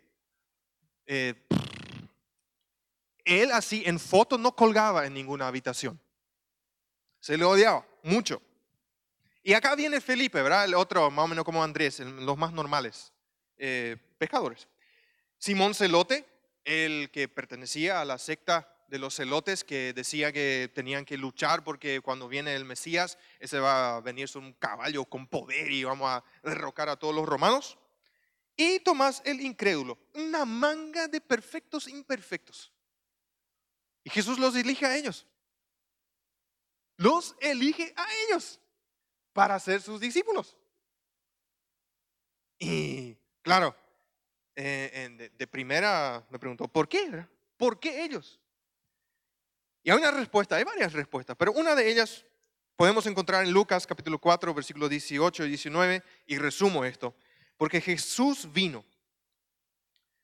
eh, 1.07 1.33
él 3.25 3.51
así 3.51 3.81
en 3.83 3.99
foto 3.99 4.37
no 4.37 4.55
colgaba 4.55 5.07
en 5.07 5.15
ninguna 5.15 5.47
habitación. 5.47 5.99
Se 7.19 7.35
le 7.35 7.45
odiaba 7.45 7.83
mucho. 8.03 8.43
Y 9.41 9.53
acá 9.53 9.73
viene 9.73 9.99
Felipe, 9.99 10.43
¿verdad? 10.43 10.65
El 10.65 10.75
otro, 10.75 11.09
más 11.09 11.25
o 11.25 11.29
menos 11.29 11.43
como 11.43 11.63
Andrés, 11.63 11.99
los 11.99 12.37
más 12.37 12.53
normales, 12.53 13.11
eh, 13.57 13.97
pescadores. 14.19 14.67
Simón 15.39 15.73
Celote, 15.73 16.27
el 16.63 17.09
que 17.09 17.27
pertenecía 17.27 18.01
a 18.01 18.05
la 18.05 18.19
secta 18.19 18.71
de 18.89 18.99
los 18.99 19.15
celotes 19.15 19.63
que 19.63 19.93
decía 19.93 20.31
que 20.31 20.71
tenían 20.73 21.05
que 21.05 21.17
luchar 21.17 21.63
porque 21.63 22.01
cuando 22.01 22.27
viene 22.27 22.55
el 22.55 22.65
Mesías, 22.65 23.17
ese 23.39 23.59
va 23.59 23.97
a 23.97 24.01
venir 24.01 24.29
un 24.35 24.53
caballo 24.53 25.05
con 25.05 25.27
poder 25.27 25.71
y 25.71 25.83
vamos 25.83 26.09
a 26.09 26.23
derrocar 26.43 26.89
a 26.89 26.97
todos 26.97 27.13
los 27.13 27.27
romanos. 27.27 27.77
Y 28.57 28.79
Tomás 28.79 29.21
el 29.23 29.39
incrédulo, 29.41 29.97
una 30.15 30.43
manga 30.43 31.07
de 31.07 31.21
perfectos 31.21 31.87
imperfectos. 31.87 32.73
Y 34.03 34.09
Jesús 34.09 34.37
los 34.39 34.55
elige 34.55 34.85
a 34.85 34.97
ellos. 34.97 35.25
Los 36.97 37.35
elige 37.39 37.93
a 37.95 38.05
ellos 38.25 38.59
para 39.31 39.57
ser 39.59 39.81
sus 39.81 40.01
discípulos. 40.01 40.57
Y 42.57 43.15
claro, 43.41 43.73
eh, 44.55 45.31
de, 45.37 45.47
primera 45.47 46.27
me 46.29 46.37
preguntó, 46.37 46.67
¿por 46.67 46.89
qué? 46.89 47.25
¿Por 47.55 47.79
qué 47.79 48.03
ellos? 48.03 48.39
Y 49.89 49.91
hay 49.91 49.97
una 49.97 50.11
respuesta, 50.11 50.55
hay 50.55 50.63
varias 50.63 50.93
respuestas, 50.93 51.35
pero 51.35 51.51
una 51.51 51.73
de 51.73 51.89
ellas 51.89 52.23
podemos 52.75 53.07
encontrar 53.07 53.43
en 53.43 53.51
Lucas 53.51 53.87
capítulo 53.87 54.19
4, 54.19 54.53
versículos 54.53 54.87
18 54.87 55.45
y 55.45 55.47
19, 55.47 56.03
y 56.27 56.37
resumo 56.37 56.85
esto, 56.85 57.15
porque 57.57 57.81
Jesús 57.81 58.53
vino 58.53 58.85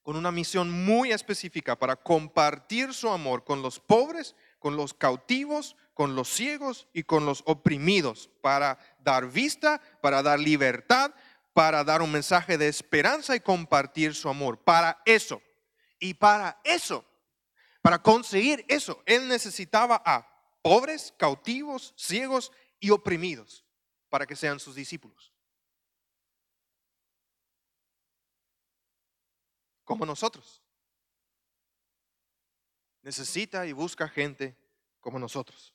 con 0.04 0.18
una 0.18 0.32
misión 0.32 0.70
muy 0.70 1.12
específica 1.12 1.76
para 1.80 1.96
compartir 1.96 2.94
su 2.94 3.10
amor 3.10 3.44
con 3.44 3.64
los 3.64 3.80
pobres, 3.80 4.36
con 4.60 4.78
los 4.78 4.94
cautivos, 4.94 5.76
con 5.96 6.16
los 6.16 6.30
ciegos 6.30 6.88
y 6.94 7.02
con 7.02 7.26
los 7.26 7.42
oprimidos, 7.48 8.30
para 8.42 8.78
dar 9.00 9.32
vista, 9.32 9.82
para 10.00 10.22
dar 10.22 10.40
libertad, 10.40 11.10
para 11.54 11.84
dar 11.84 12.04
un 12.04 12.12
mensaje 12.12 12.60
de 12.60 12.68
esperanza 12.68 13.36
y 13.36 13.40
compartir 13.40 14.14
su 14.14 14.30
amor. 14.30 14.60
Para 14.60 15.02
eso. 15.06 15.42
Y 15.98 16.14
para 16.14 16.62
eso 16.64 17.04
para 17.86 18.02
conseguir 18.02 18.66
eso, 18.68 19.04
él 19.06 19.28
necesitaba 19.28 20.02
a 20.04 20.28
pobres, 20.64 21.14
cautivos, 21.20 21.94
ciegos 21.96 22.52
y 22.80 22.90
oprimidos 22.90 23.64
para 24.10 24.26
que 24.26 24.36
sean 24.36 24.60
sus 24.60 24.74
discípulos. 24.74 25.32
Como 29.84 30.04
nosotros. 30.04 30.64
Necesita 33.04 33.68
y 33.68 33.72
busca 33.72 34.10
gente 34.10 34.58
como 35.00 35.20
nosotros. 35.20 35.72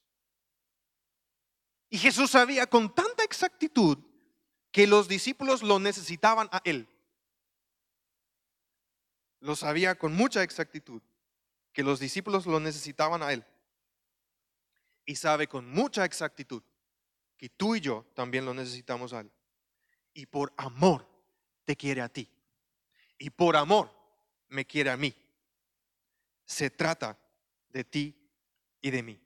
Y 1.90 1.98
Jesús 1.98 2.32
sabía 2.32 2.66
con 2.66 2.92
tanta 2.92 3.22
exactitud 3.22 3.98
que 4.72 4.88
los 4.88 5.06
discípulos 5.06 5.62
lo 5.62 5.78
necesitaban 5.78 6.48
a 6.50 6.60
Él. 6.64 6.88
Lo 9.38 9.54
sabía 9.54 9.96
con 9.96 10.12
mucha 10.12 10.42
exactitud 10.42 11.02
que 11.72 11.82
los 11.82 12.00
discípulos 12.00 12.46
lo 12.46 12.60
necesitaban 12.60 13.22
a 13.22 13.32
Él. 13.32 13.44
Y 15.04 15.16
sabe 15.16 15.46
con 15.46 15.68
mucha 15.70 16.04
exactitud 16.04 16.62
que 17.36 17.48
tú 17.48 17.74
y 17.74 17.80
yo 17.80 18.06
también 18.14 18.44
lo 18.44 18.54
necesitamos 18.54 19.12
a 19.12 19.20
Él. 19.20 19.30
Y 20.12 20.26
por 20.26 20.52
amor 20.56 21.06
te 21.64 21.76
quiere 21.76 22.00
a 22.02 22.08
ti. 22.08 22.28
Y 23.18 23.30
por 23.30 23.56
amor 23.56 23.90
me 24.48 24.64
quiere 24.64 24.90
a 24.90 24.96
mí. 24.96 25.14
Se 26.44 26.70
trata 26.70 27.18
de 27.68 27.84
ti 27.84 28.16
y 28.80 28.90
de 28.90 29.02
mí. 29.02 29.20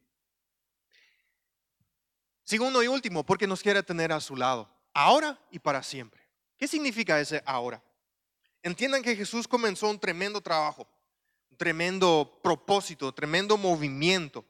Segundo 2.44 2.83
y 2.83 2.88
último, 2.88 3.24
porque 3.24 3.46
nos 3.46 3.62
quiere 3.62 3.83
tener 3.83 4.12
a 4.12 4.20
su 4.20 4.37
lado, 4.37 4.70
ahora 4.92 5.38
y 5.50 5.59
para 5.59 5.83
siempre. 5.83 6.22
¿Qué 6.59 6.68
significa 6.68 7.18
ese 7.18 7.42
ahora? 7.46 7.83
Entiendan 8.62 9.02
que 9.02 9.16
Jesús 9.16 9.48
comenzó 9.48 9.88
un 9.88 9.98
tremendo 9.98 10.40
trabajo, 10.40 10.87
tremendo 11.54 12.40
propósito, 12.42 13.12
tremendo 13.12 13.56
movimiento 13.56 14.44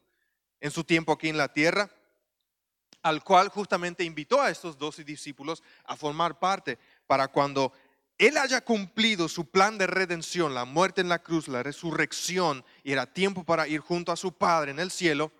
en 0.60 0.70
su 0.70 0.84
tiempo 0.84 1.12
aquí 1.12 1.28
en 1.28 1.36
la 1.36 1.52
tierra, 1.52 1.90
al 3.02 3.22
cual 3.22 3.48
justamente 3.48 4.04
invitó 4.04 4.40
a 4.40 4.50
estos 4.50 4.78
doce 4.78 5.04
discípulos 5.04 5.62
a 5.84 5.96
formar 5.96 6.38
parte 6.38 6.78
para 7.06 7.28
cuando 7.28 7.72
Él 8.16 8.36
haya 8.38 8.62
cumplido 8.62 9.28
su 9.28 9.50
plan 9.50 9.76
de 9.76 9.86
redención, 9.86 10.54
la 10.54 10.64
muerte 10.64 11.02
en 11.02 11.08
la 11.08 11.22
cruz, 11.22 11.48
la 11.48 11.62
resurrección, 11.62 12.64
y 12.82 12.92
era 12.92 13.12
tiempo 13.12 13.44
para 13.44 13.68
ir 13.68 13.80
junto 13.80 14.10
a 14.10 14.16
su 14.16 14.32
Padre 14.32 14.70
en 14.70 14.78
el 14.78 14.90
cielo, 14.90 15.32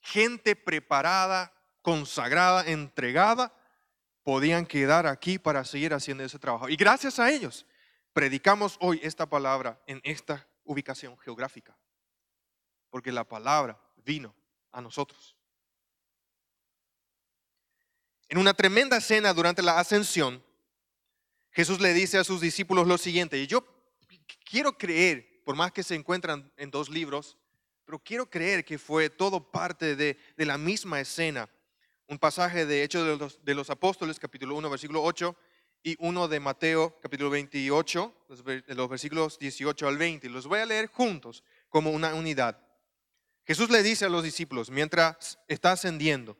gente 0.00 0.54
preparada, 0.54 1.52
consagrada, 1.82 2.64
entregada, 2.66 3.52
podían 4.22 4.66
quedar 4.66 5.06
aquí 5.06 5.38
para 5.38 5.64
seguir 5.64 5.94
haciendo 5.94 6.22
ese 6.22 6.38
trabajo. 6.38 6.68
Y 6.68 6.76
gracias 6.76 7.18
a 7.18 7.30
ellos 7.30 7.66
predicamos 8.12 8.76
hoy 8.80 9.00
esta 9.02 9.26
palabra 9.26 9.80
en 9.86 10.00
esta 10.02 10.46
ubicación 10.68 11.18
geográfica, 11.18 11.76
porque 12.90 13.10
la 13.10 13.24
palabra 13.24 13.80
vino 13.96 14.34
a 14.70 14.80
nosotros. 14.80 15.34
En 18.28 18.38
una 18.38 18.54
tremenda 18.54 19.00
cena 19.00 19.32
durante 19.32 19.62
la 19.62 19.78
ascensión, 19.78 20.44
Jesús 21.50 21.80
le 21.80 21.94
dice 21.94 22.18
a 22.18 22.24
sus 22.24 22.40
discípulos 22.40 22.86
lo 22.86 22.98
siguiente, 22.98 23.38
y 23.38 23.46
yo 23.46 23.64
quiero 24.44 24.76
creer, 24.76 25.42
por 25.44 25.56
más 25.56 25.72
que 25.72 25.82
se 25.82 25.94
encuentran 25.94 26.52
en 26.56 26.70
dos 26.70 26.90
libros, 26.90 27.38
pero 27.86 27.98
quiero 27.98 28.28
creer 28.28 28.64
que 28.64 28.78
fue 28.78 29.08
todo 29.08 29.50
parte 29.50 29.96
de, 29.96 30.18
de 30.36 30.44
la 30.44 30.58
misma 30.58 31.00
escena 31.00 31.48
un 32.08 32.18
pasaje 32.18 32.64
de 32.64 32.82
Hechos 32.82 33.38
de 33.44 33.54
los, 33.54 33.70
Apóstoles, 33.70 34.18
capítulo 34.18 34.56
1, 34.56 34.70
versículo 34.70 35.02
8, 35.02 35.36
y 35.82 35.96
uno 36.00 36.28
de 36.28 36.40
Mateo, 36.40 36.96
capítulo 37.00 37.30
28, 37.30 38.14
los, 38.28 38.44
los 38.66 38.88
versículos 38.88 39.38
18 39.38 39.88
al 39.88 39.98
20. 39.98 40.28
Los 40.28 40.46
voy 40.46 40.60
a 40.60 40.66
leer 40.66 40.88
juntos 40.88 41.44
como 41.68 41.90
una 41.90 42.14
unidad. 42.14 42.58
Jesús 43.46 43.70
le 43.70 43.82
dice 43.82 44.04
a 44.04 44.10
los 44.10 44.22
discípulos, 44.22 44.70
mientras 44.70 45.38
está 45.48 45.72
ascendiendo, 45.72 46.36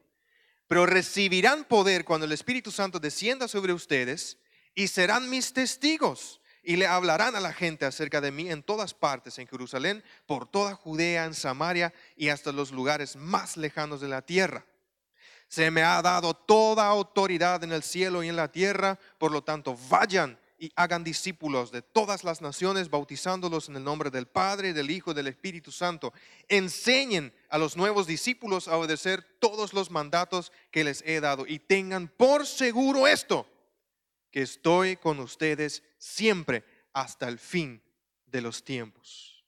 pero 0.67 0.85
recibirán 0.85 1.65
poder 1.65 2.05
cuando 2.05 2.27
el 2.27 2.33
Espíritu 2.33 2.71
Santo 2.71 3.01
descienda 3.01 3.49
sobre 3.49 3.73
ustedes 3.73 4.39
y 4.75 4.89
serán 4.89 5.31
mis 5.31 5.53
testigos 5.53 6.41
y 6.63 6.77
le 6.77 6.87
hablarán 6.87 7.35
a 7.35 7.41
la 7.41 7.55
gente 7.55 7.87
acerca 7.87 8.21
de 8.21 8.31
mí 8.31 8.51
en 8.51 8.63
todas 8.63 8.93
partes, 8.93 9.39
en 9.39 9.47
Jerusalén, 9.47 10.05
por 10.27 10.47
toda 10.47 10.75
Judea, 10.75 11.25
en 11.25 11.33
Samaria 11.33 11.95
y 12.15 12.29
hasta 12.29 12.53
los 12.53 12.73
lugares 12.73 13.17
más 13.17 13.57
lejanos 13.57 14.03
de 14.03 14.09
la 14.09 14.21
tierra. 14.21 14.67
Se 15.49 15.71
me 15.71 15.83
ha 15.83 16.01
dado 16.03 16.35
toda 16.35 16.87
autoridad 16.87 17.65
en 17.65 17.73
el 17.73 17.83
cielo 17.83 18.23
y 18.23 18.29
en 18.29 18.37
la 18.37 18.53
tierra, 18.53 18.99
por 19.19 19.33
lo 19.33 19.43
tanto, 19.43 19.77
vayan 19.89 20.39
y 20.59 20.73
hagan 20.75 21.05
discípulos 21.05 21.71
de 21.71 21.83
todas 21.83 22.25
las 22.25 22.43
naciones, 22.43 22.91
bautizándolos 22.91 23.69
en 23.69 23.77
el 23.77 23.85
nombre 23.85 24.11
del 24.11 24.27
Padre, 24.27 24.73
del 24.73 24.91
Hijo 24.91 25.13
y 25.13 25.15
del 25.15 25.29
Espíritu 25.29 25.71
Santo. 25.71 26.13
Enseñen 26.49 27.33
a 27.49 27.59
los 27.59 27.77
nuevos 27.77 28.07
discípulos 28.07 28.67
a 28.67 28.77
obedecer 28.77 29.23
todos 29.39 29.73
los 29.73 29.91
mandatos 29.91 30.53
que 30.71 30.85
les 30.85 31.03
he 31.07 31.21
dado 31.21 31.47
y 31.47 31.61
tengan 31.61 32.09
por 32.09 32.45
seguro 32.45 33.07
esto, 33.07 33.47
que 34.31 34.43
estoy 34.43 34.97
con 34.97 35.21
ustedes 35.21 35.85
siempre 35.97 36.65
hasta 36.93 37.29
el 37.29 37.39
fin 37.39 37.81
de 38.27 38.43
los 38.43 38.65
tiempos. 38.65 39.45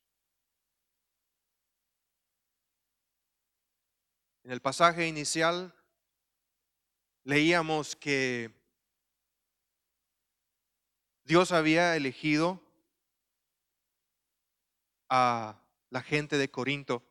En 4.45 4.53
el 4.53 4.61
pasaje 4.61 5.07
inicial 5.07 5.75
leíamos 7.31 7.95
que 7.95 8.53
Dios 11.23 11.53
había 11.53 11.95
elegido 11.95 12.61
a 15.09 15.63
la 15.91 16.03
gente 16.03 16.37
de 16.39 16.51
Corinto 16.51 17.05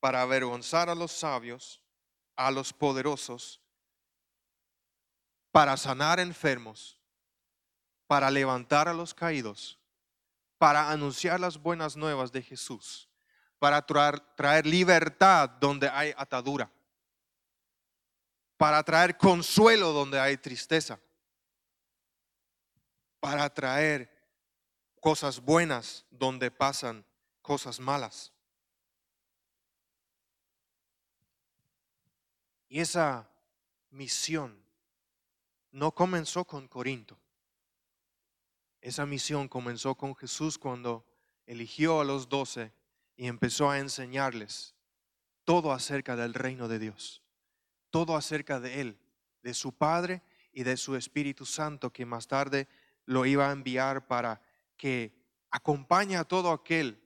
para 0.00 0.22
avergonzar 0.22 0.88
a 0.88 0.94
los 0.94 1.12
sabios, 1.12 1.82
a 2.34 2.50
los 2.50 2.72
poderosos, 2.72 3.60
para 5.50 5.76
sanar 5.76 6.18
enfermos, 6.18 6.98
para 8.06 8.30
levantar 8.30 8.88
a 8.88 8.94
los 8.94 9.12
caídos, 9.12 9.78
para 10.56 10.90
anunciar 10.90 11.38
las 11.38 11.58
buenas 11.58 11.98
nuevas 11.98 12.32
de 12.32 12.40
Jesús, 12.40 13.10
para 13.58 13.82
traer, 13.82 14.20
traer 14.36 14.64
libertad 14.64 15.50
donde 15.50 15.90
hay 15.90 16.14
atadura 16.16 16.72
para 18.62 18.80
traer 18.84 19.18
consuelo 19.18 19.92
donde 19.92 20.20
hay 20.20 20.36
tristeza, 20.36 21.00
para 23.18 23.52
traer 23.52 24.08
cosas 25.00 25.40
buenas 25.40 26.06
donde 26.10 26.48
pasan 26.48 27.04
cosas 27.40 27.80
malas. 27.80 28.32
Y 32.68 32.78
esa 32.78 33.28
misión 33.90 34.64
no 35.72 35.92
comenzó 35.92 36.44
con 36.44 36.68
Corinto. 36.68 37.18
Esa 38.80 39.04
misión 39.06 39.48
comenzó 39.48 39.96
con 39.96 40.14
Jesús 40.14 40.56
cuando 40.56 41.04
eligió 41.46 42.00
a 42.00 42.04
los 42.04 42.28
doce 42.28 42.72
y 43.16 43.26
empezó 43.26 43.70
a 43.70 43.80
enseñarles 43.80 44.76
todo 45.42 45.72
acerca 45.72 46.14
del 46.14 46.32
reino 46.32 46.68
de 46.68 46.78
Dios 46.78 47.22
todo 47.92 48.16
acerca 48.16 48.58
de 48.58 48.80
Él, 48.80 48.98
de 49.42 49.54
su 49.54 49.72
Padre 49.72 50.22
y 50.52 50.64
de 50.64 50.76
su 50.76 50.96
Espíritu 50.96 51.46
Santo, 51.46 51.92
que 51.92 52.04
más 52.04 52.26
tarde 52.26 52.66
lo 53.04 53.24
iba 53.26 53.48
a 53.48 53.52
enviar 53.52 54.08
para 54.08 54.40
que 54.76 55.14
acompañe 55.50 56.16
a 56.16 56.24
todo 56.24 56.50
aquel 56.50 57.00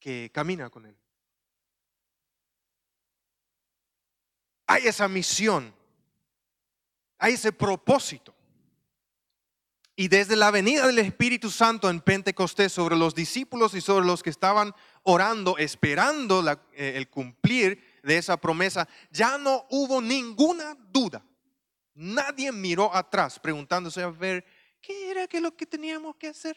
que 0.00 0.30
camina 0.32 0.70
con 0.70 0.86
Él. 0.86 0.96
Hay 4.66 4.86
esa 4.86 5.06
misión, 5.06 5.72
hay 7.18 7.34
ese 7.34 7.52
propósito. 7.52 8.34
Y 9.94 10.08
desde 10.08 10.34
la 10.36 10.50
venida 10.50 10.86
del 10.86 10.98
Espíritu 10.98 11.50
Santo 11.50 11.88
en 11.88 12.00
Pentecostés 12.00 12.72
sobre 12.72 12.96
los 12.96 13.14
discípulos 13.14 13.74
y 13.74 13.80
sobre 13.80 14.06
los 14.06 14.22
que 14.22 14.30
estaban 14.30 14.74
orando, 15.04 15.56
esperando 15.58 16.44
eh, 16.72 16.94
el 16.96 17.08
cumplir 17.08 17.85
de 18.06 18.18
esa 18.18 18.36
promesa, 18.36 18.88
ya 19.10 19.36
no 19.36 19.66
hubo 19.68 20.00
ninguna 20.00 20.76
duda. 20.92 21.26
Nadie 21.92 22.52
miró 22.52 22.94
atrás 22.94 23.40
preguntándose 23.40 24.00
a 24.00 24.10
ver, 24.10 24.44
¿qué 24.80 25.10
era 25.10 25.26
que 25.26 25.40
lo 25.40 25.56
que 25.56 25.66
teníamos 25.66 26.14
que 26.14 26.28
hacer? 26.28 26.56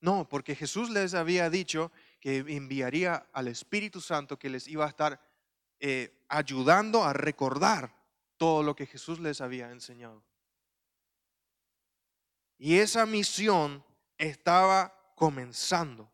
No, 0.00 0.28
porque 0.28 0.54
Jesús 0.54 0.90
les 0.90 1.14
había 1.14 1.48
dicho 1.48 1.90
que 2.20 2.44
enviaría 2.46 3.26
al 3.32 3.48
Espíritu 3.48 4.02
Santo 4.02 4.38
que 4.38 4.50
les 4.50 4.68
iba 4.68 4.84
a 4.84 4.88
estar 4.88 5.18
eh, 5.80 6.12
ayudando 6.28 7.02
a 7.02 7.14
recordar 7.14 7.96
todo 8.36 8.62
lo 8.62 8.76
que 8.76 8.86
Jesús 8.86 9.18
les 9.18 9.40
había 9.40 9.70
enseñado. 9.70 10.22
Y 12.58 12.78
esa 12.78 13.06
misión 13.06 13.82
estaba 14.18 14.94
comenzando. 15.16 16.11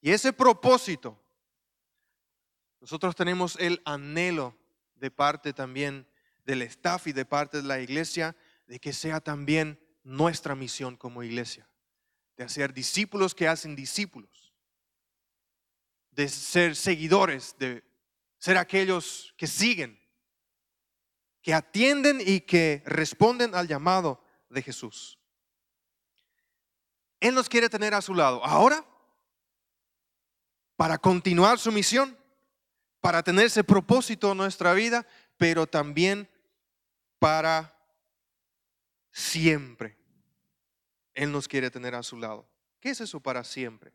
Y 0.00 0.10
ese 0.10 0.32
propósito, 0.32 1.20
nosotros 2.80 3.14
tenemos 3.14 3.56
el 3.60 3.82
anhelo 3.84 4.56
de 4.94 5.10
parte 5.10 5.52
también 5.52 6.06
del 6.44 6.62
staff 6.62 7.06
y 7.06 7.12
de 7.12 7.24
parte 7.24 7.58
de 7.58 7.68
la 7.68 7.80
iglesia 7.80 8.34
de 8.66 8.78
que 8.80 8.92
sea 8.92 9.20
también 9.20 9.78
nuestra 10.02 10.54
misión 10.54 10.96
como 10.96 11.22
iglesia, 11.22 11.68
de 12.36 12.44
hacer 12.44 12.72
discípulos 12.72 13.34
que 13.34 13.48
hacen 13.48 13.76
discípulos, 13.76 14.54
de 16.10 16.28
ser 16.28 16.74
seguidores, 16.76 17.54
de 17.58 17.84
ser 18.38 18.56
aquellos 18.56 19.34
que 19.36 19.46
siguen, 19.46 20.00
que 21.42 21.52
atienden 21.52 22.20
y 22.24 22.40
que 22.40 22.82
responden 22.86 23.54
al 23.54 23.68
llamado 23.68 24.24
de 24.48 24.62
Jesús. 24.62 25.18
Él 27.20 27.34
nos 27.34 27.48
quiere 27.48 27.68
tener 27.68 27.92
a 27.94 28.00
su 28.00 28.14
lado. 28.14 28.42
Ahora, 28.44 28.84
para 30.80 30.96
continuar 30.96 31.58
su 31.58 31.70
misión, 31.70 32.16
para 33.00 33.22
tener 33.22 33.44
ese 33.44 33.62
propósito 33.62 34.32
en 34.32 34.38
nuestra 34.38 34.72
vida, 34.72 35.06
pero 35.36 35.66
también 35.66 36.26
para 37.18 37.78
siempre. 39.12 39.98
Él 41.12 41.32
nos 41.32 41.48
quiere 41.48 41.70
tener 41.70 41.94
a 41.94 42.02
su 42.02 42.16
lado. 42.16 42.48
¿Qué 42.80 42.88
es 42.88 43.00
eso 43.02 43.20
para 43.20 43.44
siempre? 43.44 43.92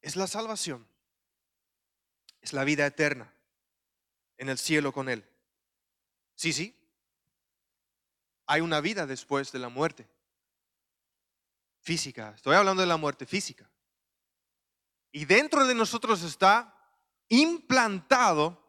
Es 0.00 0.14
la 0.14 0.28
salvación. 0.28 0.86
Es 2.40 2.52
la 2.52 2.62
vida 2.62 2.86
eterna 2.86 3.34
en 4.38 4.50
el 4.50 4.58
cielo 4.58 4.92
con 4.92 5.08
Él. 5.08 5.28
Sí, 6.36 6.52
sí. 6.52 6.78
Hay 8.46 8.60
una 8.60 8.80
vida 8.80 9.04
después 9.04 9.50
de 9.50 9.58
la 9.58 9.68
muerte. 9.68 10.06
Física. 11.80 12.34
Estoy 12.36 12.54
hablando 12.54 12.82
de 12.82 12.86
la 12.86 12.96
muerte 12.96 13.26
física. 13.26 13.68
Y 15.16 15.26
dentro 15.26 15.64
de 15.64 15.76
nosotros 15.76 16.24
está 16.24 16.74
implantado 17.28 18.60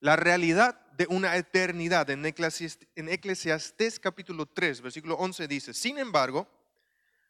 la 0.00 0.16
realidad 0.16 0.78
de 0.98 1.06
una 1.08 1.34
eternidad. 1.36 2.10
En 2.10 2.26
Eclesiastés, 2.26 3.98
capítulo 3.98 4.44
3, 4.44 4.82
versículo 4.82 5.14
11 5.14 5.48
dice, 5.48 5.72
sin 5.72 5.98
embargo, 5.98 6.46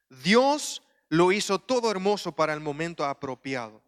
Dios 0.09 0.83
lo 1.09 1.31
hizo 1.31 1.61
todo 1.61 1.89
hermoso 1.89 2.33
para 2.33 2.53
el 2.53 2.59
momento 2.59 3.05
apropiado. 3.05 3.81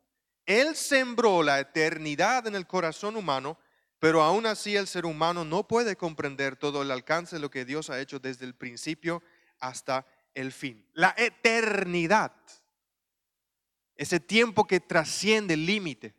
Él 0.46 0.76
sembró 0.76 1.42
la 1.42 1.58
eternidad 1.58 2.46
en 2.46 2.54
el 2.54 2.68
corazón 2.68 3.16
humano, 3.16 3.58
pero 3.98 4.22
aún 4.22 4.46
así 4.46 4.76
el 4.76 4.86
ser 4.86 5.04
humano 5.04 5.44
no 5.44 5.66
puede 5.66 5.96
comprender 5.96 6.54
todo 6.54 6.82
el 6.82 6.92
alcance 6.92 7.34
de 7.34 7.42
lo 7.42 7.50
que 7.50 7.64
Dios 7.64 7.90
ha 7.90 8.00
hecho 8.00 8.20
desde 8.20 8.44
el 8.44 8.54
principio 8.54 9.20
hasta 9.58 10.06
el 10.32 10.52
fin. 10.52 10.88
La 10.92 11.12
eternidad, 11.18 12.30
ese 13.96 14.20
tiempo 14.20 14.66
que 14.66 14.80
trasciende 14.80 15.54
el 15.54 15.66
límite 15.66 16.14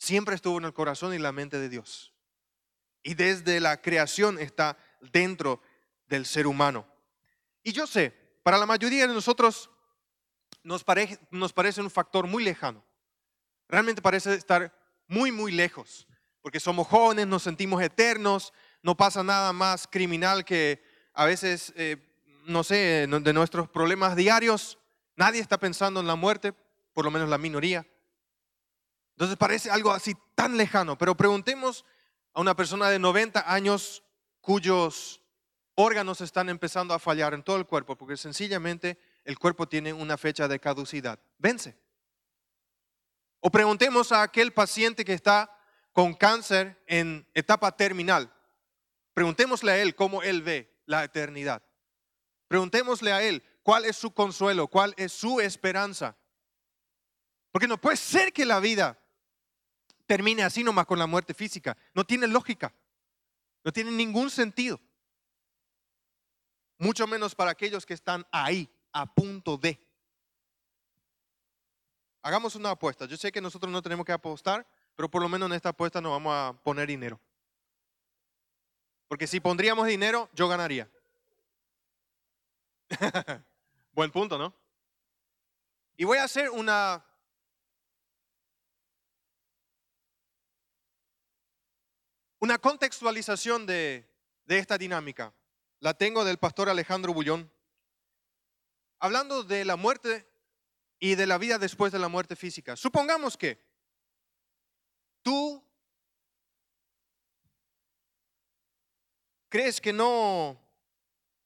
siempre 0.00 0.34
estuvo 0.34 0.58
en 0.58 0.64
el 0.64 0.72
corazón 0.72 1.14
y 1.14 1.18
la 1.18 1.30
mente 1.30 1.58
de 1.58 1.68
Dios. 1.68 2.12
Y 3.02 3.14
desde 3.14 3.60
la 3.60 3.80
creación 3.80 4.38
está 4.38 4.76
dentro 5.12 5.62
del 6.06 6.26
ser 6.26 6.46
humano. 6.46 6.86
Y 7.62 7.72
yo 7.72 7.86
sé, 7.86 8.14
para 8.42 8.58
la 8.58 8.66
mayoría 8.66 9.06
de 9.06 9.14
nosotros 9.14 9.70
nos 10.62 10.84
parece, 10.84 11.18
nos 11.30 11.52
parece 11.52 11.80
un 11.80 11.90
factor 11.90 12.26
muy 12.26 12.42
lejano. 12.42 12.84
Realmente 13.68 14.02
parece 14.02 14.34
estar 14.34 14.74
muy, 15.06 15.30
muy 15.30 15.52
lejos. 15.52 16.06
Porque 16.42 16.60
somos 16.60 16.86
jóvenes, 16.86 17.26
nos 17.26 17.42
sentimos 17.42 17.82
eternos, 17.82 18.52
no 18.82 18.96
pasa 18.96 19.22
nada 19.22 19.52
más 19.52 19.86
criminal 19.86 20.44
que 20.44 20.82
a 21.12 21.26
veces, 21.26 21.72
eh, 21.76 21.98
no 22.46 22.64
sé, 22.64 23.06
de 23.06 23.32
nuestros 23.32 23.68
problemas 23.68 24.16
diarios. 24.16 24.78
Nadie 25.20 25.42
está 25.42 25.58
pensando 25.58 26.00
en 26.00 26.06
la 26.06 26.16
muerte, 26.16 26.54
por 26.94 27.04
lo 27.04 27.10
menos 27.10 27.28
la 27.28 27.36
minoría. 27.36 27.86
Entonces 29.10 29.36
parece 29.36 29.70
algo 29.70 29.90
así 29.90 30.16
tan 30.34 30.56
lejano, 30.56 30.96
pero 30.96 31.14
preguntemos 31.14 31.84
a 32.32 32.40
una 32.40 32.56
persona 32.56 32.88
de 32.88 32.98
90 32.98 33.52
años 33.52 34.02
cuyos 34.40 35.20
órganos 35.74 36.22
están 36.22 36.48
empezando 36.48 36.94
a 36.94 36.98
fallar 36.98 37.34
en 37.34 37.42
todo 37.42 37.58
el 37.58 37.66
cuerpo, 37.66 37.96
porque 37.96 38.16
sencillamente 38.16 38.98
el 39.24 39.38
cuerpo 39.38 39.68
tiene 39.68 39.92
una 39.92 40.16
fecha 40.16 40.48
de 40.48 40.58
caducidad. 40.58 41.18
Vence. 41.36 41.76
O 43.40 43.50
preguntemos 43.50 44.12
a 44.12 44.22
aquel 44.22 44.54
paciente 44.54 45.04
que 45.04 45.12
está 45.12 45.54
con 45.92 46.14
cáncer 46.14 46.82
en 46.86 47.28
etapa 47.34 47.76
terminal. 47.76 48.32
Preguntémosle 49.12 49.70
a 49.70 49.82
él 49.82 49.94
cómo 49.94 50.22
él 50.22 50.40
ve 50.40 50.80
la 50.86 51.04
eternidad. 51.04 51.62
Preguntémosle 52.48 53.12
a 53.12 53.22
él 53.22 53.44
cuál 53.62 53.84
es 53.84 53.96
su 53.96 54.12
consuelo, 54.12 54.68
cuál 54.68 54.94
es 54.96 55.12
su 55.12 55.40
esperanza. 55.40 56.16
Porque 57.50 57.68
no 57.68 57.80
puede 57.80 57.96
ser 57.96 58.32
que 58.32 58.44
la 58.44 58.60
vida 58.60 58.98
termine 60.06 60.42
así 60.42 60.62
nomás 60.62 60.86
con 60.86 60.98
la 60.98 61.06
muerte 61.06 61.34
física. 61.34 61.76
No 61.94 62.04
tiene 62.04 62.26
lógica. 62.26 62.72
No 63.64 63.72
tiene 63.72 63.90
ningún 63.90 64.30
sentido. 64.30 64.80
Mucho 66.78 67.06
menos 67.06 67.34
para 67.34 67.50
aquellos 67.50 67.84
que 67.84 67.94
están 67.94 68.26
ahí, 68.32 68.68
a 68.92 69.06
punto 69.06 69.56
de. 69.56 69.78
Hagamos 72.22 72.54
una 72.54 72.70
apuesta. 72.70 73.06
Yo 73.06 73.16
sé 73.16 73.30
que 73.30 73.40
nosotros 73.40 73.70
no 73.70 73.82
tenemos 73.82 74.06
que 74.06 74.12
apostar, 74.12 74.66
pero 74.96 75.10
por 75.10 75.22
lo 75.22 75.28
menos 75.28 75.48
en 75.50 75.56
esta 75.56 75.70
apuesta 75.70 76.00
nos 76.00 76.12
vamos 76.12 76.32
a 76.34 76.52
poner 76.62 76.88
dinero. 76.88 77.20
Porque 79.08 79.26
si 79.26 79.40
pondríamos 79.40 79.86
dinero, 79.86 80.30
yo 80.34 80.48
ganaría. 80.48 80.88
Buen 83.92 84.10
punto, 84.10 84.38
¿no? 84.38 84.54
Y 85.96 86.04
voy 86.04 86.18
a 86.18 86.24
hacer 86.24 86.50
una 86.50 87.04
Una 92.40 92.58
contextualización 92.58 93.66
de, 93.66 94.08
esta 94.46 94.78
dinámica 94.78 95.34
la 95.78 95.92
tengo 95.92 96.24
del 96.24 96.38
pastor 96.38 96.70
Alejandro 96.70 97.12
Bullón, 97.12 97.52
hablando 98.98 99.44
de 99.44 99.66
la 99.66 99.76
muerte 99.76 100.26
y 100.98 101.16
de 101.16 101.26
la 101.26 101.36
vida 101.36 101.58
después 101.58 101.92
de 101.92 101.98
la 101.98 102.08
muerte 102.08 102.36
física. 102.36 102.76
Supongamos 102.76 103.36
que 103.36 103.62
tú 105.22 105.62
crees 109.50 109.78
que 109.80 109.92
no 109.92 110.58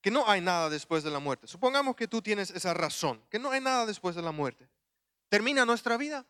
que 0.04 0.10
no 0.10 0.28
hay 0.28 0.40
nada 0.40 0.68
después 0.68 1.02
de 1.02 1.10
la 1.10 1.18
muerte. 1.18 1.48
Supongamos 1.48 1.96
que 1.96 2.06
tú 2.06 2.20
tienes 2.20 2.50
esa 2.50 2.74
razón, 2.74 3.24
que 3.30 3.38
no 3.38 3.50
hay 3.50 3.60
nada 3.60 3.86
después 3.86 4.14
de 4.14 4.22
la 4.22 4.32
muerte. 4.32 4.68
¿Termina 5.28 5.64
nuestra 5.64 5.96
vida? 5.96 6.24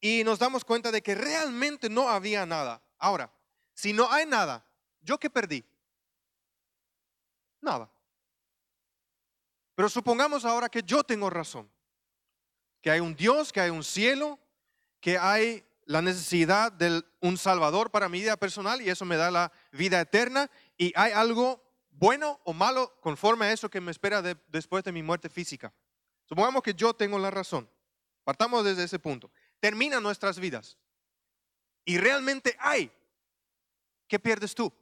y 0.00 0.24
nos 0.24 0.38
damos 0.38 0.64
cuenta 0.64 0.90
de 0.90 1.02
que 1.02 1.14
realmente 1.14 1.90
no 1.90 2.08
había 2.08 2.46
nada. 2.46 2.82
Ahora, 2.98 3.30
si 3.74 3.92
no 3.92 4.10
hay 4.10 4.26
nada, 4.26 4.64
¿yo 5.02 5.18
qué 5.18 5.28
perdí? 5.28 5.64
Nada. 7.60 7.90
Pero 9.74 9.88
supongamos 9.88 10.44
ahora 10.44 10.68
que 10.68 10.82
yo 10.82 11.04
tengo 11.04 11.28
razón, 11.28 11.70
que 12.80 12.90
hay 12.90 13.00
un 13.00 13.14
Dios, 13.14 13.52
que 13.52 13.60
hay 13.60 13.70
un 13.70 13.84
cielo, 13.84 14.38
que 15.00 15.18
hay 15.18 15.66
la 15.84 16.00
necesidad 16.00 16.72
de 16.72 17.02
un 17.20 17.36
Salvador 17.36 17.90
para 17.90 18.08
mi 18.08 18.20
vida 18.20 18.36
personal 18.36 18.80
y 18.80 18.88
eso 18.88 19.04
me 19.04 19.16
da 19.16 19.30
la 19.30 19.52
vida 19.72 20.00
eterna 20.00 20.50
y 20.78 20.92
hay 20.96 21.12
algo 21.12 21.62
bueno 21.90 22.40
o 22.44 22.52
malo 22.52 22.98
conforme 23.00 23.46
a 23.46 23.52
eso 23.52 23.68
que 23.68 23.80
me 23.80 23.90
espera 23.90 24.22
después 24.48 24.84
de 24.84 24.92
mi 24.92 25.02
muerte 25.02 25.28
física. 25.28 25.72
Supongamos 26.24 26.62
que 26.62 26.74
yo 26.74 26.94
tengo 26.94 27.18
la 27.18 27.30
razón. 27.30 27.68
Partamos 28.24 28.64
desde 28.64 28.84
ese 28.84 28.98
punto 28.98 29.30
termina 29.60 30.00
nuestras 30.00 30.40
vidas 30.40 30.78
y 31.84 31.98
realmente 31.98 32.56
hay, 32.58 32.90
¿qué 34.08 34.18
pierdes 34.18 34.54
tú? 34.54 34.72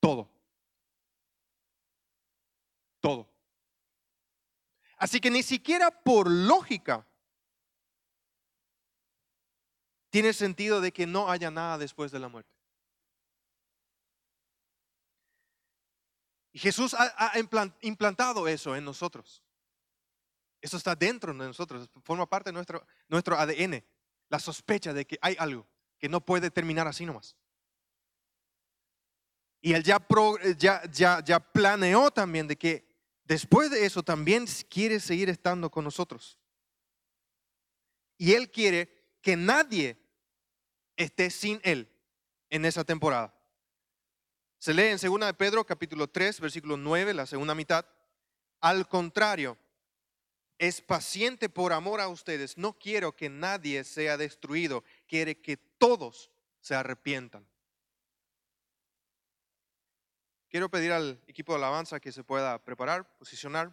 Todo. 0.00 0.28
Todo. 3.00 3.28
Así 4.98 5.20
que 5.20 5.30
ni 5.30 5.42
siquiera 5.42 5.90
por 5.90 6.28
lógica 6.30 7.06
tiene 10.10 10.32
sentido 10.32 10.80
de 10.80 10.92
que 10.92 11.06
no 11.06 11.30
haya 11.30 11.50
nada 11.50 11.78
después 11.78 12.10
de 12.10 12.18
la 12.18 12.28
muerte. 12.28 12.55
Y 16.56 16.58
Jesús 16.58 16.94
ha, 16.94 17.32
implantado 17.82 18.48
eso 18.48 18.74
en 18.74 18.82
nosotros. 18.82 19.42
Eso 20.62 20.78
está 20.78 20.94
dentro 20.96 21.30
de 21.34 21.38
nosotros, 21.38 21.90
forma 22.02 22.26
parte 22.26 22.48
de 22.48 22.54
nuestro, 22.54 23.38
ADN, 23.38 23.84
la 24.30 24.38
sospecha 24.38 24.94
de 24.94 25.06
que 25.06 25.18
hay 25.20 25.36
algo 25.38 25.66
que 25.98 26.08
no 26.08 26.24
puede 26.24 26.50
terminar 26.50 26.88
así 26.88 27.04
nomás. 27.04 27.36
Y 29.60 29.74
él 29.74 29.82
ya, 29.82 30.00
ya, 30.90 31.22
ya 31.22 31.40
planeó 31.40 32.10
también 32.10 32.48
de 32.48 32.56
que 32.56 32.88
después 33.24 33.70
de 33.70 33.84
eso 33.84 34.02
también 34.02 34.46
quiere 34.70 34.98
seguir 34.98 35.28
estando 35.28 35.70
con 35.70 35.84
nosotros. 35.84 36.38
Y 38.16 38.32
él 38.32 38.50
quiere 38.50 39.18
que 39.20 39.36
nadie 39.36 39.98
esté 40.96 41.28
sin 41.28 41.60
él 41.64 41.92
en 42.48 42.64
esa 42.64 42.82
temporada. 42.82 43.35
Se 44.66 44.74
lee 44.74 44.88
en 44.88 44.98
2 44.98 45.20
de 45.20 45.34
Pedro 45.34 45.64
capítulo 45.64 46.08
3, 46.08 46.40
versículo 46.40 46.76
9, 46.76 47.14
la 47.14 47.24
segunda 47.24 47.54
mitad. 47.54 47.86
Al 48.60 48.88
contrario, 48.88 49.56
es 50.58 50.80
paciente 50.80 51.48
por 51.48 51.72
amor 51.72 52.00
a 52.00 52.08
ustedes. 52.08 52.58
No 52.58 52.72
quiero 52.72 53.14
que 53.14 53.28
nadie 53.28 53.84
sea 53.84 54.16
destruido. 54.16 54.82
Quiere 55.06 55.40
que 55.40 55.56
todos 55.56 56.32
se 56.60 56.74
arrepientan. 56.74 57.46
quiero 60.48 60.68
pedir 60.68 60.90
al 60.90 61.22
equipo 61.28 61.52
de 61.52 61.58
alabanza 61.58 62.00
que 62.00 62.10
se 62.10 62.24
pueda 62.24 62.58
preparar, 62.64 63.08
posicionar. 63.18 63.72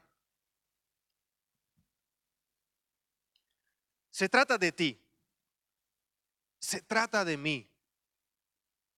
Se 4.11 4.29
trata 4.29 4.59
de 4.59 4.71
ti. 4.71 5.01
Se 6.59 6.83
trata 6.83 7.25
de 7.25 7.35
mí. 7.35 7.72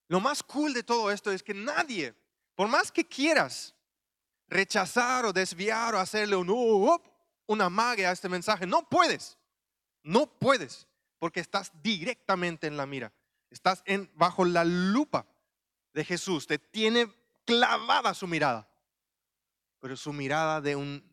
Lo 0.07 0.19
más 0.19 0.43
cool 0.43 0.73
de 0.73 0.83
todo 0.83 1.11
esto 1.11 1.31
es 1.31 1.41
que 1.41 1.53
nadie, 1.53 2.15
por 2.55 2.67
más 2.67 2.91
que 2.91 3.07
quieras 3.07 3.75
rechazar 4.47 5.25
o 5.25 5.33
desviar 5.33 5.95
o 5.95 5.99
hacerle 5.99 6.35
un, 6.35 6.49
uh, 6.49 7.01
una 7.47 7.69
magia 7.69 8.09
a 8.09 8.13
este 8.13 8.29
mensaje, 8.29 8.65
no 8.65 8.87
puedes. 8.87 9.37
No 10.03 10.27
puedes, 10.27 10.87
porque 11.17 11.39
estás 11.39 11.71
directamente 11.81 12.67
en 12.67 12.77
la 12.77 12.85
mira. 12.85 13.11
Estás 13.49 13.81
en, 13.85 14.11
bajo 14.15 14.45
la 14.45 14.63
lupa 14.63 15.25
de 15.93 16.05
Jesús. 16.05 16.45
Te 16.45 16.59
tiene 16.59 17.11
clavada 17.45 18.13
su 18.13 18.27
mirada, 18.27 18.69
pero 19.79 19.97
su 19.97 20.13
mirada 20.13 20.61
de 20.61 20.75
un 20.75 21.03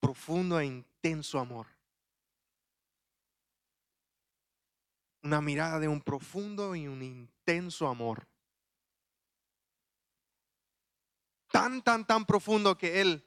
profundo 0.00 0.58
e 0.58 0.66
intenso 0.66 1.38
amor. 1.38 1.66
Una 5.22 5.42
mirada 5.42 5.78
de 5.78 5.88
un 5.88 6.00
profundo 6.00 6.74
y 6.74 6.86
un 6.88 7.02
intenso 7.02 7.86
amor. 7.88 8.26
Tan, 11.50 11.82
tan, 11.82 12.06
tan 12.06 12.24
profundo 12.24 12.78
que 12.78 13.00
él, 13.00 13.24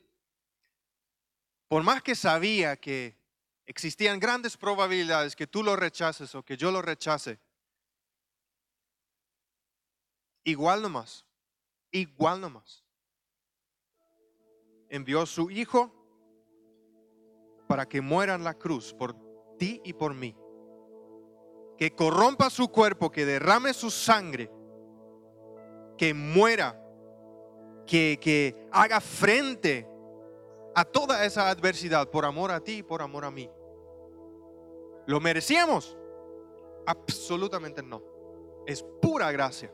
por 1.68 1.84
más 1.84 2.02
que 2.02 2.16
sabía 2.16 2.78
que 2.78 3.18
existían 3.66 4.20
grandes 4.20 4.58
probabilidades 4.58 5.36
que 5.36 5.48
tú 5.48 5.64
lo 5.64 5.76
rechaces 5.76 6.34
o 6.36 6.44
que 6.44 6.58
yo 6.58 6.72
lo 6.72 6.82
rechace, 6.82 7.40
igual 10.44 10.82
nomás, 10.82 11.26
igual 11.92 12.42
nomás. 12.42 12.84
Envió 14.90 15.22
a 15.22 15.26
su 15.26 15.50
hijo 15.50 15.92
para 17.68 17.88
que 17.88 18.02
muera 18.02 18.36
en 18.36 18.44
la 18.44 18.54
cruz 18.54 18.94
por 18.94 19.16
ti 19.58 19.82
y 19.84 19.94
por 19.94 20.14
mí. 20.14 20.36
Que 21.78 21.96
corrompa 21.96 22.50
su 22.50 22.68
cuerpo, 22.68 23.12
que 23.12 23.26
derrame 23.26 23.74
su 23.74 23.90
sangre, 23.90 24.52
que 25.98 26.14
muera, 26.14 26.80
que, 27.86 28.18
que 28.22 28.68
haga 28.72 29.00
frente 29.00 29.88
a 30.76 30.86
toda 30.86 31.26
esa 31.26 31.50
adversidad 31.50 32.10
por 32.10 32.26
amor 32.26 32.52
a 32.52 32.60
ti 32.60 32.78
y 32.78 32.84
por 32.84 33.02
amor 33.02 33.26
a 33.26 33.32
mí. 33.32 33.50
¿Lo 35.06 35.20
merecíamos? 35.20 35.98
Absolutamente 36.86 37.84
no. 37.84 38.02
Es 38.66 38.84
pura 39.02 39.32
gracia 39.32 39.72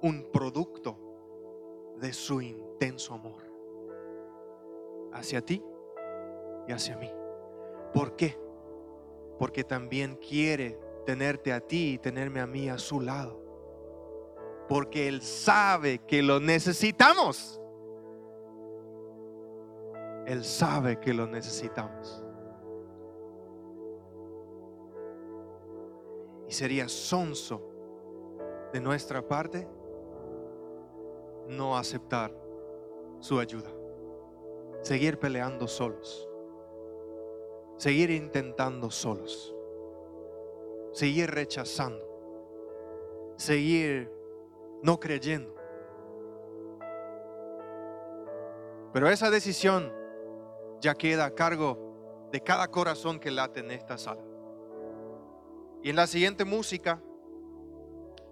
un 0.00 0.30
producto 0.32 0.96
de 1.98 2.12
su 2.12 2.40
intenso 2.40 3.14
amor 3.14 3.42
hacia 5.12 5.44
ti 5.44 5.62
y 6.66 6.72
hacia 6.72 6.96
mí. 6.96 7.10
¿Por 7.92 8.16
qué? 8.16 8.38
Porque 9.38 9.64
también 9.64 10.16
quiere 10.16 10.78
tenerte 11.06 11.52
a 11.52 11.60
ti 11.60 11.94
y 11.94 11.98
tenerme 11.98 12.40
a 12.40 12.46
mí 12.46 12.68
a 12.68 12.78
su 12.78 13.00
lado. 13.00 13.47
Porque 14.68 15.08
Él 15.08 15.22
sabe 15.22 16.00
que 16.00 16.22
lo 16.22 16.40
necesitamos. 16.40 17.60
Él 20.26 20.44
sabe 20.44 21.00
que 21.00 21.14
lo 21.14 21.26
necesitamos. 21.26 22.22
Y 26.46 26.52
sería 26.52 26.88
sonso 26.88 27.62
de 28.72 28.80
nuestra 28.80 29.26
parte 29.26 29.66
no 31.48 31.76
aceptar 31.78 32.30
su 33.20 33.38
ayuda. 33.38 33.70
Seguir 34.82 35.18
peleando 35.18 35.66
solos. 35.66 36.28
Seguir 37.76 38.10
intentando 38.10 38.90
solos. 38.90 39.54
Seguir 40.92 41.30
rechazando. 41.30 42.04
Seguir 43.36 44.17
no 44.82 44.98
creyendo. 44.98 45.54
Pero 48.92 49.08
esa 49.08 49.30
decisión 49.30 49.92
ya 50.80 50.94
queda 50.94 51.26
a 51.26 51.34
cargo 51.34 52.28
de 52.32 52.40
cada 52.42 52.68
corazón 52.68 53.18
que 53.18 53.30
late 53.30 53.60
en 53.60 53.70
esta 53.70 53.98
sala. 53.98 54.22
Y 55.82 55.90
en 55.90 55.96
la 55.96 56.06
siguiente 56.06 56.44
música, 56.44 57.00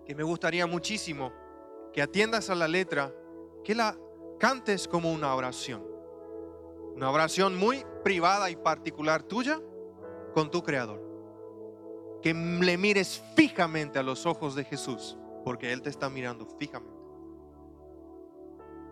que 0.05 0.15
me 0.15 0.23
gustaría 0.23 0.67
muchísimo 0.67 1.33
que 1.93 2.03
atiendas 2.03 2.51
a 2.51 2.55
la 2.55 2.69
letra, 2.69 3.13
que 3.65 3.75
la 3.75 3.97
cantes 4.39 4.87
como 4.87 5.13
una 5.13 5.35
oración. 5.35 5.85
Una 6.95 7.11
oración 7.11 7.57
muy 7.57 7.85
privada 8.05 8.51
y 8.51 8.57
particular 8.57 9.23
tuya 9.23 9.61
con 10.33 10.51
tu 10.51 10.63
Creador. 10.63 11.03
Que 12.23 12.33
le 12.33 12.79
mires 12.79 13.23
fijamente 13.35 13.99
a 13.99 14.03
los 14.03 14.27
ojos 14.27 14.55
de 14.55 14.65
Jesús, 14.65 15.17
porque 15.47 15.73
Él 15.73 15.81
te 15.81 15.91
está 15.91 16.11
mirando 16.11 16.45
fijamente. 16.59 16.99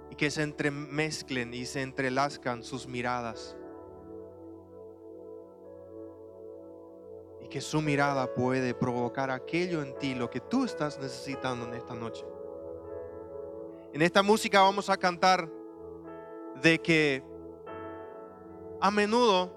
Y 0.08 0.14
que 0.14 0.30
se 0.30 0.44
entremezclen 0.44 1.52
y 1.52 1.66
se 1.66 1.82
entrelazcan 1.82 2.62
sus 2.62 2.86
miradas. 2.86 3.56
Y 7.42 7.48
que 7.48 7.60
su 7.60 7.82
mirada 7.82 8.32
puede 8.32 8.72
provocar 8.72 9.32
aquello 9.32 9.82
en 9.82 9.98
ti, 9.98 10.14
lo 10.14 10.30
que 10.30 10.38
tú 10.38 10.64
estás 10.64 10.96
necesitando 11.00 11.66
en 11.66 11.74
esta 11.74 11.96
noche. 11.96 12.24
En 13.92 14.00
esta 14.00 14.22
música 14.22 14.62
vamos 14.62 14.88
a 14.88 14.96
cantar 14.96 15.50
de 16.62 16.78
que 16.80 17.24
a 18.80 18.92
menudo 18.92 19.56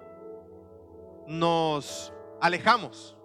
nos 1.28 2.12
alejamos. 2.42 3.17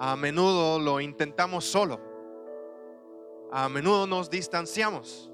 A 0.00 0.16
menudo 0.16 0.80
lo 0.80 1.00
intentamos 1.00 1.64
solo. 1.64 2.00
A 3.52 3.68
menudo 3.68 4.08
nos 4.08 4.28
distanciamos. 4.28 5.30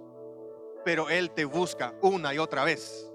Pero 0.84 1.08
Él 1.08 1.30
te 1.30 1.46
busca 1.46 1.94
una 2.02 2.34
y 2.34 2.38
otra 2.38 2.64
vez. 2.64 3.10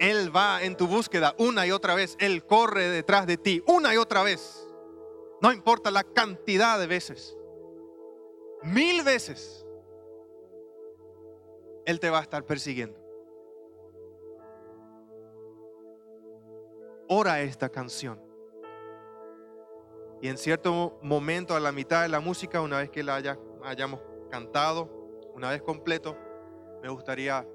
Él 0.00 0.34
va 0.34 0.62
en 0.64 0.76
tu 0.76 0.88
búsqueda 0.88 1.34
una 1.38 1.64
y 1.64 1.70
otra 1.70 1.94
vez. 1.94 2.16
Él 2.18 2.44
corre 2.44 2.88
detrás 2.88 3.26
de 3.26 3.36
ti 3.36 3.62
una 3.68 3.94
y 3.94 3.96
otra 3.96 4.24
vez. 4.24 4.66
No 5.40 5.52
importa 5.52 5.92
la 5.92 6.02
cantidad 6.02 6.80
de 6.80 6.88
veces 6.88 7.38
mil 8.62 9.02
veces, 9.02 9.66
Él 11.84 12.00
te 12.00 12.10
va 12.10 12.18
a 12.18 12.22
estar 12.22 12.44
persiguiendo. 12.44 12.98
Ora 17.08 17.40
esta 17.40 17.68
canción. 17.68 18.27
Y 20.20 20.28
en 20.28 20.38
cierto 20.38 20.98
momento, 21.02 21.54
a 21.54 21.60
la 21.60 21.72
mitad 21.72 22.02
de 22.02 22.08
la 22.08 22.20
música, 22.20 22.60
una 22.60 22.78
vez 22.78 22.90
que 22.90 23.02
la 23.02 23.22
hayamos 23.62 24.00
cantado, 24.30 24.90
una 25.34 25.50
vez 25.50 25.62
completo, 25.62 26.16
me 26.82 26.88
gustaría 26.88 27.46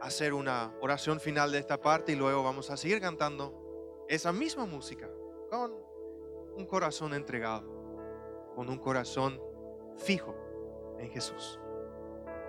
hacer 0.00 0.34
una 0.34 0.74
oración 0.80 1.18
final 1.20 1.50
de 1.50 1.58
esta 1.58 1.80
parte 1.80 2.12
y 2.12 2.16
luego 2.16 2.42
vamos 2.42 2.70
a 2.70 2.76
seguir 2.76 3.00
cantando 3.00 4.04
esa 4.08 4.32
misma 4.32 4.66
música 4.66 5.10
con 5.50 5.72
un 6.56 6.66
corazón 6.66 7.14
entregado, 7.14 7.66
con 8.54 8.68
un 8.68 8.78
corazón 8.78 9.40
fijo 9.96 10.34
en 10.98 11.10
Jesús. 11.10 11.58